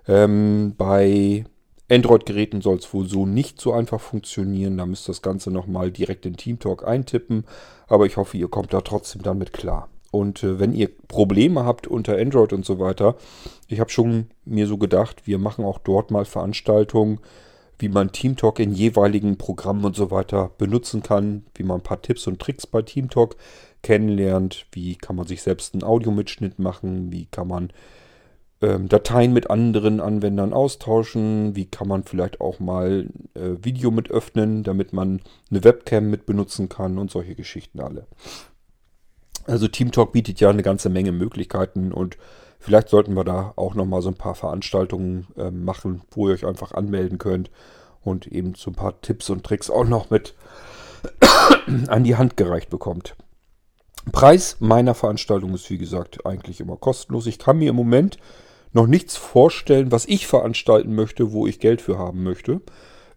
Ähm, 0.08 0.74
bei 0.78 1.46
Android-Geräten 1.90 2.62
soll 2.62 2.78
es 2.78 2.92
wohl 2.94 3.08
so 3.08 3.26
nicht 3.26 3.60
so 3.60 3.74
einfach 3.74 4.00
funktionieren. 4.00 4.78
Da 4.78 4.86
müsst 4.86 5.08
ihr 5.08 5.14
das 5.14 5.22
Ganze 5.22 5.52
nochmal 5.52 5.92
direkt 5.92 6.26
in 6.26 6.38
TeamTalk 6.38 6.88
eintippen. 6.88 7.46
Aber 7.88 8.06
ich 8.06 8.18
hoffe, 8.18 8.38
ihr 8.38 8.48
kommt 8.48 8.74
da 8.74 8.82
trotzdem 8.82 9.22
damit 9.22 9.54
klar. 9.54 9.90
Und 10.16 10.44
äh, 10.44 10.60
wenn 10.60 10.74
ihr 10.74 10.90
Probleme 11.08 11.66
habt 11.66 11.88
unter 11.88 12.18
Android 12.18 12.54
und 12.54 12.66
so 12.66 12.80
weiter, 12.80 13.16
ich 13.68 13.82
habe 13.82 13.90
schon 13.90 14.28
mir 14.46 14.66
so 14.66 14.78
gedacht, 14.78 15.28
wir 15.28 15.38
machen 15.38 15.66
auch 15.66 15.78
dort 15.78 16.10
mal 16.10 16.24
Veranstaltungen, 16.24 17.20
wie 17.80 17.90
man 17.90 18.14
TeamTalk 18.14 18.60
in 18.60 18.72
jeweiligen 18.72 19.38
Programmen 19.38 19.84
und 19.84 19.98
so 19.98 20.12
weiter 20.12 20.52
benutzen 20.58 21.04
kann, 21.04 21.44
wie 21.56 21.64
man 21.64 21.80
ein 21.80 21.84
paar 21.84 22.02
Tipps 22.02 22.28
und 22.28 22.40
Tricks 22.40 22.66
bei 22.66 22.82
TeamTalk 22.82 23.36
kennenlernt, 23.82 24.68
wie 24.72 24.96
kann 24.96 25.18
man 25.18 25.28
sich 25.28 25.42
selbst 25.42 25.74
einen 25.74 25.84
Audiomitschnitt 25.84 26.60
machen, 26.60 27.12
wie 27.12 27.26
kann 27.26 27.50
man 27.50 27.74
ähm, 28.62 28.88
Dateien 28.88 29.34
mit 29.34 29.50
anderen 29.50 30.00
Anwendern 30.00 30.54
austauschen, 30.54 31.58
wie 31.58 31.66
kann 31.66 31.90
man 31.90 32.04
vielleicht 32.04 32.40
auch 32.40 32.62
mal 32.62 33.10
äh, 33.34 33.62
Video 33.62 33.92
mit 33.92 34.10
öffnen, 34.10 34.64
damit 34.64 34.94
man 34.94 35.20
eine 35.52 35.66
Webcam 35.66 36.10
mit 36.10 36.26
benutzen 36.26 36.70
kann 36.70 36.98
und 36.98 37.12
solche 37.12 37.36
Geschichten 37.36 37.82
alle. 37.82 38.08
Also 39.46 39.68
TeamTalk 39.68 40.12
bietet 40.12 40.40
ja 40.40 40.50
eine 40.50 40.64
ganze 40.64 40.90
Menge 40.90 41.12
Möglichkeiten 41.12 41.92
und 41.92 42.18
Vielleicht 42.66 42.90
sollten 42.90 43.14
wir 43.14 43.24
da 43.24 43.54
auch 43.58 43.76
nochmal 43.76 44.02
so 44.02 44.10
ein 44.10 44.16
paar 44.16 44.34
Veranstaltungen 44.34 45.28
äh, 45.38 45.52
machen, 45.52 46.02
wo 46.10 46.28
ihr 46.28 46.34
euch 46.34 46.48
einfach 46.48 46.72
anmelden 46.72 47.20
könnt 47.20 47.52
und 48.02 48.26
eben 48.26 48.56
so 48.56 48.72
ein 48.72 48.76
paar 48.76 49.00
Tipps 49.02 49.30
und 49.30 49.44
Tricks 49.44 49.70
auch 49.70 49.84
noch 49.84 50.10
mit 50.10 50.34
an 51.88 52.04
die 52.04 52.16
Hand 52.16 52.38
gereicht 52.38 52.72
bekommt. 52.72 53.16
Preis 54.12 54.58
meiner 54.62 54.96
Veranstaltung 54.96 55.54
ist 55.54 55.70
wie 55.70 55.78
gesagt 55.78 56.26
eigentlich 56.26 56.60
immer 56.60 56.76
kostenlos. 56.76 57.28
Ich 57.28 57.38
kann 57.38 57.60
mir 57.60 57.70
im 57.70 57.76
Moment 57.76 58.18
noch 58.74 58.88
nichts 58.88 59.16
vorstellen, 59.16 59.92
was 59.92 60.08
ich 60.08 60.26
veranstalten 60.26 60.96
möchte, 60.96 61.34
wo 61.34 61.46
ich 61.46 61.60
Geld 61.60 61.84
für 61.84 62.00
haben 62.00 62.24
möchte. 62.24 62.62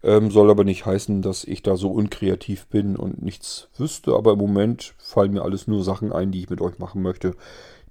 Ähm, 0.01 0.31
soll 0.31 0.49
aber 0.49 0.63
nicht 0.63 0.85
heißen, 0.85 1.21
dass 1.21 1.43
ich 1.43 1.61
da 1.61 1.75
so 1.75 1.91
unkreativ 1.91 2.67
bin 2.67 2.95
und 2.95 3.21
nichts 3.21 3.69
wüsste. 3.77 4.13
Aber 4.13 4.33
im 4.33 4.39
Moment 4.39 4.93
fallen 4.97 5.33
mir 5.33 5.43
alles 5.43 5.67
nur 5.67 5.83
Sachen 5.83 6.13
ein, 6.13 6.31
die 6.31 6.39
ich 6.39 6.49
mit 6.49 6.61
euch 6.61 6.79
machen 6.79 7.01
möchte, 7.01 7.35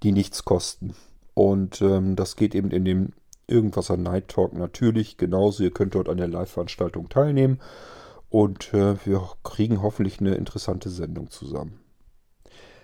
die 0.03 0.13
nichts 0.13 0.45
kosten. 0.45 0.95
Und 1.35 1.83
ähm, 1.83 2.17
das 2.17 2.37
geht 2.37 2.55
eben 2.55 2.71
in 2.71 2.85
dem 2.85 3.13
Irgendwasser 3.51 3.97
Night 3.97 4.29
Talk 4.29 4.53
natürlich 4.53 5.17
genauso. 5.17 5.63
Ihr 5.63 5.71
könnt 5.71 5.95
dort 5.95 6.11
an 6.11 6.19
der 6.19 6.29
Live-Veranstaltung 6.29 7.09
teilnehmen. 7.09 7.61
Und 8.29 8.75
äh, 8.75 8.97
wir 9.07 9.27
kriegen 9.43 9.81
hoffentlich 9.81 10.21
eine 10.21 10.35
interessante 10.35 10.91
Sendung 10.91 11.31
zusammen. 11.31 11.81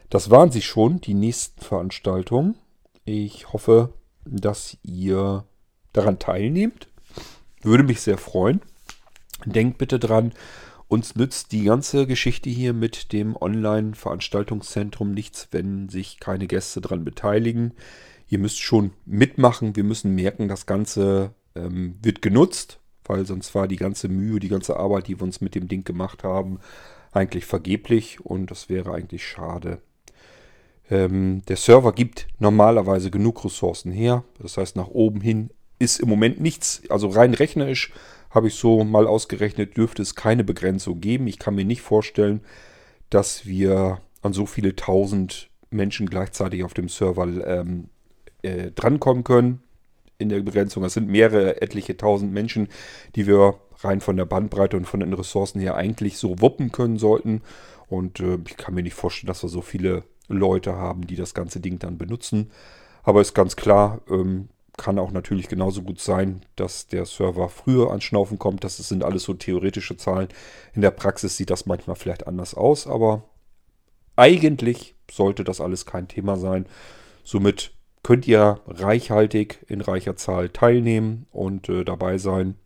Das 0.08 0.30
waren 0.30 0.50
sie 0.50 0.62
schon, 0.62 1.00
die 1.00 1.12
nächsten 1.12 1.60
Veranstaltungen. 1.60 2.56
Ich 3.04 3.52
hoffe, 3.52 3.92
dass 4.24 4.78
ihr 4.82 5.44
daran 5.92 6.18
teilnehmt. 6.18 6.88
Würde 7.62 7.84
mich 7.84 8.00
sehr 8.00 8.16
freuen. 8.18 8.62
Denkt 9.44 9.78
bitte 9.78 9.98
dran, 9.98 10.32
uns 10.88 11.16
nützt 11.16 11.52
die 11.52 11.64
ganze 11.64 12.06
Geschichte 12.06 12.50
hier 12.50 12.72
mit 12.72 13.12
dem 13.12 13.36
Online-Veranstaltungszentrum 13.36 15.12
nichts, 15.12 15.48
wenn 15.50 15.88
sich 15.88 16.20
keine 16.20 16.46
Gäste 16.46 16.80
daran 16.80 17.04
beteiligen 17.04 17.72
ihr 18.28 18.38
müsst 18.38 18.60
schon 18.60 18.92
mitmachen. 19.06 19.76
Wir 19.76 19.84
müssen 19.84 20.14
merken, 20.14 20.48
das 20.48 20.66
Ganze 20.66 21.34
ähm, 21.54 21.96
wird 22.02 22.22
genutzt, 22.22 22.80
weil 23.04 23.26
sonst 23.26 23.54
war 23.54 23.68
die 23.68 23.76
ganze 23.76 24.08
Mühe, 24.08 24.40
die 24.40 24.48
ganze 24.48 24.76
Arbeit, 24.76 25.08
die 25.08 25.18
wir 25.18 25.24
uns 25.24 25.40
mit 25.40 25.54
dem 25.54 25.68
Ding 25.68 25.84
gemacht 25.84 26.24
haben, 26.24 26.58
eigentlich 27.12 27.44
vergeblich 27.44 28.20
und 28.20 28.50
das 28.50 28.68
wäre 28.68 28.92
eigentlich 28.92 29.26
schade. 29.26 29.78
Ähm, 30.90 31.42
der 31.48 31.56
Server 31.56 31.92
gibt 31.92 32.26
normalerweise 32.38 33.10
genug 33.10 33.44
Ressourcen 33.44 33.92
her. 33.92 34.24
Das 34.38 34.56
heißt, 34.56 34.76
nach 34.76 34.88
oben 34.88 35.20
hin 35.20 35.50
ist 35.78 36.00
im 36.00 36.08
Moment 36.08 36.40
nichts, 36.40 36.82
also 36.88 37.08
rein 37.08 37.34
rechnerisch 37.34 37.92
habe 38.34 38.48
ich 38.48 38.54
so 38.56 38.82
mal 38.84 39.06
ausgerechnet, 39.06 39.76
dürfte 39.76 40.02
es 40.02 40.16
keine 40.16 40.42
Begrenzung 40.42 41.00
geben. 41.00 41.28
Ich 41.28 41.38
kann 41.38 41.54
mir 41.54 41.64
nicht 41.64 41.82
vorstellen, 41.82 42.40
dass 43.08 43.46
wir 43.46 44.00
an 44.22 44.32
so 44.32 44.44
viele 44.44 44.74
tausend 44.74 45.50
Menschen 45.70 46.10
gleichzeitig 46.10 46.64
auf 46.64 46.74
dem 46.74 46.88
Server 46.88 47.26
ähm, 47.46 47.88
äh, 48.42 48.72
drankommen 48.72 49.22
können 49.22 49.62
in 50.18 50.28
der 50.28 50.40
Begrenzung. 50.40 50.82
Das 50.82 50.94
sind 50.94 51.08
mehrere, 51.08 51.62
etliche 51.62 51.96
tausend 51.96 52.32
Menschen, 52.32 52.68
die 53.14 53.26
wir 53.26 53.60
rein 53.78 54.00
von 54.00 54.16
der 54.16 54.24
Bandbreite 54.24 54.76
und 54.76 54.86
von 54.86 55.00
den 55.00 55.12
Ressourcen 55.12 55.60
her 55.60 55.76
eigentlich 55.76 56.18
so 56.18 56.40
wuppen 56.40 56.72
können 56.72 56.98
sollten. 56.98 57.42
Und 57.88 58.18
äh, 58.18 58.38
ich 58.48 58.56
kann 58.56 58.74
mir 58.74 58.82
nicht 58.82 58.94
vorstellen, 58.94 59.28
dass 59.28 59.42
wir 59.42 59.48
so 59.48 59.60
viele 59.60 60.04
Leute 60.26 60.74
haben, 60.74 61.06
die 61.06 61.16
das 61.16 61.34
ganze 61.34 61.60
Ding 61.60 61.78
dann 61.78 61.98
benutzen. 61.98 62.50
Aber 63.02 63.20
ist 63.20 63.34
ganz 63.34 63.54
klar, 63.54 64.00
ähm, 64.08 64.48
kann 64.76 64.98
auch 64.98 65.12
natürlich 65.12 65.48
genauso 65.48 65.82
gut 65.82 66.00
sein, 66.00 66.44
dass 66.56 66.88
der 66.88 67.06
Server 67.06 67.48
früher 67.48 67.90
ans 67.90 68.04
Schnaufen 68.04 68.38
kommt. 68.38 68.64
Das 68.64 68.76
sind 68.76 69.04
alles 69.04 69.22
so 69.22 69.34
theoretische 69.34 69.96
Zahlen. 69.96 70.28
In 70.74 70.82
der 70.82 70.90
Praxis 70.90 71.36
sieht 71.36 71.50
das 71.50 71.66
manchmal 71.66 71.96
vielleicht 71.96 72.26
anders 72.26 72.54
aus, 72.54 72.86
aber 72.86 73.24
eigentlich 74.16 74.94
sollte 75.10 75.44
das 75.44 75.60
alles 75.60 75.86
kein 75.86 76.08
Thema 76.08 76.36
sein. 76.36 76.66
Somit 77.22 77.72
könnt 78.02 78.26
ihr 78.26 78.60
reichhaltig 78.66 79.64
in 79.68 79.80
reicher 79.80 80.16
Zahl 80.16 80.48
teilnehmen 80.50 81.26
und 81.30 81.68
äh, 81.68 81.84
dabei 81.84 82.18
sein. 82.18 82.56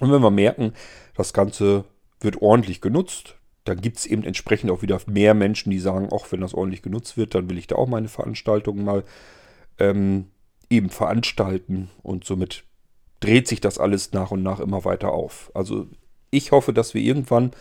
Und 0.00 0.12
wenn 0.12 0.22
wir 0.22 0.30
merken, 0.30 0.74
das 1.16 1.32
Ganze 1.32 1.84
wird 2.20 2.42
ordentlich 2.42 2.80
genutzt, 2.80 3.36
dann 3.64 3.80
gibt 3.80 3.98
es 3.98 4.06
eben 4.06 4.24
entsprechend 4.24 4.70
auch 4.70 4.82
wieder 4.82 5.00
mehr 5.06 5.34
Menschen, 5.34 5.70
die 5.70 5.78
sagen, 5.78 6.10
auch 6.10 6.30
wenn 6.30 6.40
das 6.40 6.54
ordentlich 6.54 6.82
genutzt 6.82 7.16
wird, 7.16 7.34
dann 7.34 7.48
will 7.48 7.58
ich 7.58 7.66
da 7.66 7.76
auch 7.76 7.88
meine 7.88 8.08
Veranstaltungen 8.08 8.84
mal 8.84 9.04
ähm, 9.78 10.26
eben 10.74 10.90
veranstalten 10.90 11.90
und 12.02 12.24
somit 12.24 12.64
dreht 13.20 13.48
sich 13.48 13.60
das 13.60 13.78
alles 13.78 14.12
nach 14.12 14.30
und 14.30 14.42
nach 14.42 14.60
immer 14.60 14.84
weiter 14.84 15.12
auf. 15.12 15.50
Also 15.54 15.86
Ich 16.30 16.50
hoffe, 16.50 16.72
dass 16.72 16.94
wir 16.94 17.00
irgendwann 17.00 17.52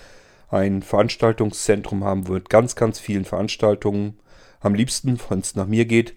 ein 0.49 0.81
Veranstaltungszentrum 0.81 2.03
haben 2.03 2.23
mit 2.23 2.49
ganz, 2.49 2.75
ganz 2.75 2.99
vielen 2.99 3.25
Veranstaltungen. 3.25 4.19
Am 4.59 4.73
liebsten, 4.75 5.19
wenn 5.29 5.39
es 5.39 5.55
nach 5.55 5.67
mir 5.67 5.85
geht, 5.85 6.15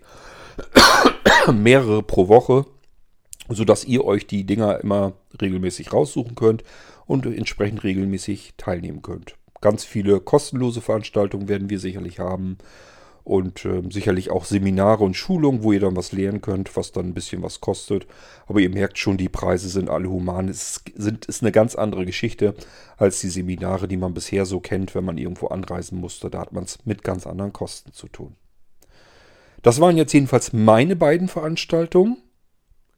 mehrere 1.52 2.02
pro 2.02 2.28
Woche, 2.28 2.66
sodass 3.48 3.84
ihr 3.84 4.04
euch 4.04 4.26
die 4.26 4.44
Dinger 4.44 4.80
immer 4.80 5.12
regelmäßig 5.40 5.92
raussuchen 5.92 6.34
könnt 6.34 6.64
und 7.06 7.26
entsprechend 7.26 7.84
regelmäßig 7.84 8.54
teilnehmen 8.56 9.02
könnt. 9.02 9.36
Ganz 9.60 9.84
viele 9.84 10.20
kostenlose 10.20 10.80
Veranstaltungen 10.80 11.48
werden 11.48 11.70
wir 11.70 11.78
sicherlich 11.78 12.18
haben 12.18 12.58
und 13.26 13.64
äh, 13.64 13.82
sicherlich 13.90 14.30
auch 14.30 14.44
Seminare 14.44 15.02
und 15.02 15.14
Schulungen, 15.14 15.64
wo 15.64 15.72
ihr 15.72 15.80
dann 15.80 15.96
was 15.96 16.12
lernen 16.12 16.42
könnt, 16.42 16.76
was 16.76 16.92
dann 16.92 17.08
ein 17.08 17.14
bisschen 17.14 17.42
was 17.42 17.60
kostet. 17.60 18.06
Aber 18.46 18.60
ihr 18.60 18.70
merkt 18.70 18.98
schon, 18.98 19.16
die 19.16 19.28
Preise 19.28 19.68
sind 19.68 19.90
alle 19.90 20.08
human. 20.08 20.48
Es 20.48 20.80
sind, 20.94 21.26
ist 21.26 21.42
eine 21.42 21.50
ganz 21.50 21.74
andere 21.74 22.06
Geschichte 22.06 22.54
als 22.96 23.20
die 23.20 23.28
Seminare, 23.28 23.88
die 23.88 23.96
man 23.96 24.14
bisher 24.14 24.46
so 24.46 24.60
kennt, 24.60 24.94
wenn 24.94 25.04
man 25.04 25.18
irgendwo 25.18 25.48
anreisen 25.48 25.98
musste. 25.98 26.30
Da 26.30 26.38
hat 26.38 26.52
man 26.52 26.62
es 26.62 26.78
mit 26.86 27.02
ganz 27.02 27.26
anderen 27.26 27.52
Kosten 27.52 27.92
zu 27.92 28.06
tun. 28.06 28.36
Das 29.60 29.80
waren 29.80 29.96
jetzt 29.96 30.12
jedenfalls 30.12 30.52
meine 30.52 30.94
beiden 30.94 31.26
Veranstaltungen. 31.26 32.18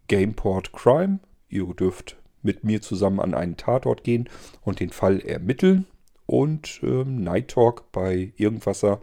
Gameport 0.09 0.75
Crime. 0.75 1.21
Ihr 1.49 1.65
dürft 1.69 2.19
mit 2.43 2.65
mir 2.65 2.83
zusammen 2.83 3.21
an 3.21 3.33
einen 3.33 3.57
Tatort 3.57 4.05
gehen 4.05 4.29
und 4.61 4.81
den 4.81 4.91
Fall 4.91 5.21
ermitteln. 5.21 5.87
Und 6.27 6.81
ähm, 6.83 7.25
Night 7.25 7.49
Talk 7.49 7.91
bei 7.93 8.35
Irgendwasser 8.37 9.01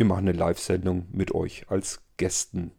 wir 0.00 0.06
machen 0.06 0.28
eine 0.28 0.32
Live-Sendung 0.32 1.08
mit 1.12 1.34
euch 1.34 1.66
als 1.68 2.00
Gästen. 2.16 2.72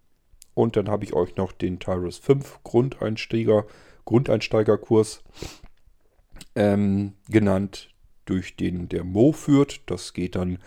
Und 0.56 0.76
dann 0.76 0.90
habe 0.90 1.04
ich 1.04 1.14
euch 1.14 1.36
noch 1.36 1.52
den 1.52 1.78
Tyrus 1.78 2.18
5 2.18 2.62
Grundeinsteiger, 2.64 3.68
Grundeinsteigerkurs 4.06 5.22
ähm, 6.56 7.14
genannt, 7.30 7.94
durch 8.26 8.56
den 8.56 8.90
der 8.90 9.04
Mo 9.04 9.34
führt. 9.34 9.82
Das 9.86 10.14
geht 10.14 10.36
dann 10.36 10.58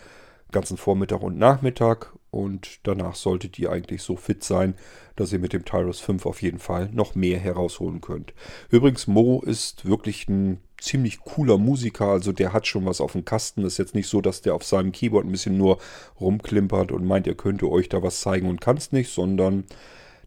ganzen 0.52 0.76
Vormittag 0.76 1.22
und 1.22 1.38
Nachmittag 1.38 2.14
und 2.30 2.86
danach 2.86 3.16
solltet 3.16 3.58
ihr 3.58 3.72
eigentlich 3.72 4.04
so 4.04 4.14
fit 4.14 4.44
sein, 4.44 4.76
dass 5.16 5.32
ihr 5.32 5.40
mit 5.40 5.54
dem 5.54 5.64
Tyrus 5.64 5.98
5 5.98 6.24
auf 6.24 6.40
jeden 6.40 6.60
Fall 6.60 6.88
noch 6.92 7.16
mehr 7.16 7.40
herausholen 7.40 8.00
könnt. 8.00 8.32
Übrigens, 8.70 9.08
Mo 9.08 9.40
ist 9.40 9.86
wirklich 9.86 10.28
ein 10.28 10.60
ziemlich 10.84 11.20
cooler 11.20 11.58
Musiker, 11.58 12.06
also 12.06 12.32
der 12.32 12.52
hat 12.52 12.66
schon 12.66 12.84
was 12.86 13.00
auf 13.00 13.12
dem 13.12 13.24
Kasten. 13.24 13.64
Ist 13.64 13.78
jetzt 13.78 13.94
nicht 13.94 14.08
so, 14.08 14.20
dass 14.20 14.42
der 14.42 14.54
auf 14.54 14.64
seinem 14.64 14.92
Keyboard 14.92 15.24
ein 15.24 15.32
bisschen 15.32 15.56
nur 15.56 15.78
rumklimpert 16.20 16.92
und 16.92 17.04
meint, 17.04 17.26
er 17.26 17.34
könnte 17.34 17.70
euch 17.70 17.88
da 17.88 18.02
was 18.02 18.20
zeigen 18.20 18.48
und 18.48 18.60
kann 18.60 18.76
es 18.76 18.92
nicht, 18.92 19.10
sondern 19.10 19.64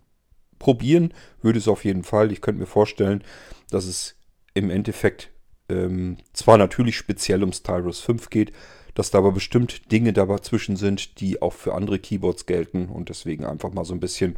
probieren 0.59 1.15
würde 1.41 1.59
es 1.59 1.69
auf 1.69 1.85
jeden 1.85 2.05
Fall. 2.05 2.33
Ich 2.33 2.41
könnte 2.41 2.61
mir 2.61 2.67
vorstellen, 2.67 3.23
dass 3.71 3.87
es 3.87 4.17
im 4.55 4.71
Endeffekt 4.71 5.31
ähm, 5.69 6.19
zwar 6.33 6.59
natürlich 6.59 6.97
speziell 6.97 7.43
um 7.43 7.53
Stylus 7.53 8.01
5 8.01 8.31
geht, 8.31 8.53
dass 8.95 9.11
da 9.11 9.19
aber 9.19 9.33
bestimmt 9.33 9.93
Dinge 9.93 10.13
dazwischen 10.13 10.77
sind, 10.77 11.21
die 11.21 11.41
auch 11.41 11.53
für 11.53 11.75
andere 11.75 11.99
Keyboards 11.99 12.47
gelten 12.47 12.87
und 12.87 13.09
deswegen 13.09 13.45
einfach 13.45 13.73
mal 13.73 13.85
so 13.85 13.95
ein 13.95 14.01
bisschen 14.01 14.37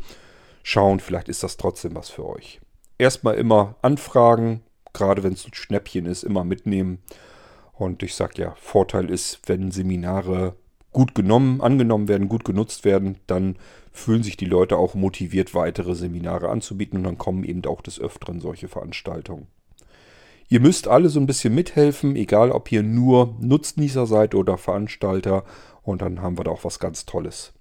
schauen, 0.62 1.00
vielleicht 1.00 1.28
ist 1.28 1.42
das 1.42 1.56
trotzdem 1.56 1.94
was 1.94 2.10
für 2.10 2.26
euch. 2.26 2.60
Erstmal 2.98 3.36
immer 3.36 3.76
anfragen, 3.80 4.60
gerade 4.92 5.22
wenn 5.22 5.32
es 5.32 5.46
ein 5.46 5.54
Schnäppchen 5.54 6.06
ist, 6.06 6.24
immer 6.24 6.44
mitnehmen. 6.44 6.98
Und 7.72 8.02
ich 8.02 8.14
sage 8.14 8.42
ja, 8.42 8.54
Vorteil 8.60 9.08
ist, 9.08 9.40
wenn 9.46 9.70
Seminare 9.70 10.54
gut 10.92 11.14
genommen, 11.14 11.60
angenommen 11.60 12.08
werden, 12.08 12.28
gut 12.28 12.44
genutzt 12.44 12.84
werden, 12.84 13.16
dann 13.26 13.56
fühlen 13.92 14.22
sich 14.22 14.36
die 14.36 14.44
Leute 14.44 14.76
auch 14.76 14.94
motiviert, 14.94 15.54
weitere 15.54 15.94
Seminare 15.94 16.48
anzubieten 16.50 16.98
und 16.98 17.04
dann 17.04 17.18
kommen 17.18 17.44
eben 17.44 17.64
auch 17.64 17.80
des 17.80 18.00
Öfteren 18.00 18.40
solche 18.40 18.68
Veranstaltungen. 18.68 19.46
Ihr 20.52 20.58
müsst 20.58 20.88
alle 20.88 21.08
so 21.10 21.20
ein 21.20 21.28
bisschen 21.28 21.54
mithelfen, 21.54 22.16
egal 22.16 22.50
ob 22.50 22.72
ihr 22.72 22.82
nur 22.82 23.36
Nutznießer 23.38 24.04
seid 24.06 24.34
oder 24.34 24.58
Veranstalter 24.58 25.44
und 25.82 26.02
dann 26.02 26.20
haben 26.20 26.38
wir 26.38 26.44
da 26.44 26.50
auch 26.50 26.64
was 26.64 26.80
ganz 26.80 27.06
Tolles. 27.06 27.52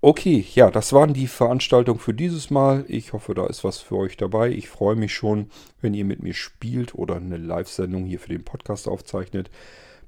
Okay, 0.00 0.46
ja, 0.54 0.70
das 0.70 0.92
waren 0.92 1.14
die 1.14 1.26
Veranstaltungen 1.26 1.98
für 1.98 2.14
dieses 2.14 2.48
Mal. 2.48 2.84
Ich 2.86 3.12
hoffe, 3.12 3.34
da 3.34 3.48
ist 3.48 3.64
was 3.64 3.78
für 3.78 3.96
euch 3.96 4.16
dabei. 4.16 4.50
Ich 4.50 4.68
freue 4.68 4.94
mich 4.94 5.12
schon, 5.12 5.50
wenn 5.80 5.94
ihr 5.94 6.04
mit 6.04 6.22
mir 6.22 6.34
spielt 6.34 6.94
oder 6.94 7.16
eine 7.16 7.38
Live-Sendung 7.38 8.04
hier 8.04 8.20
für 8.20 8.28
den 8.28 8.44
Podcast 8.44 8.86
aufzeichnet. 8.86 9.50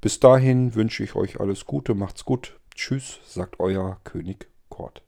Bis 0.01 0.21
dahin 0.21 0.77
wünsche 0.77 1.03
ich 1.03 1.17
euch 1.17 1.41
alles 1.41 1.65
Gute, 1.67 1.97
macht's 1.97 2.25
gut. 2.25 2.61
Tschüss, 2.77 3.19
sagt 3.27 3.59
euer 3.59 3.99
König 4.05 4.47
Kort. 4.69 5.08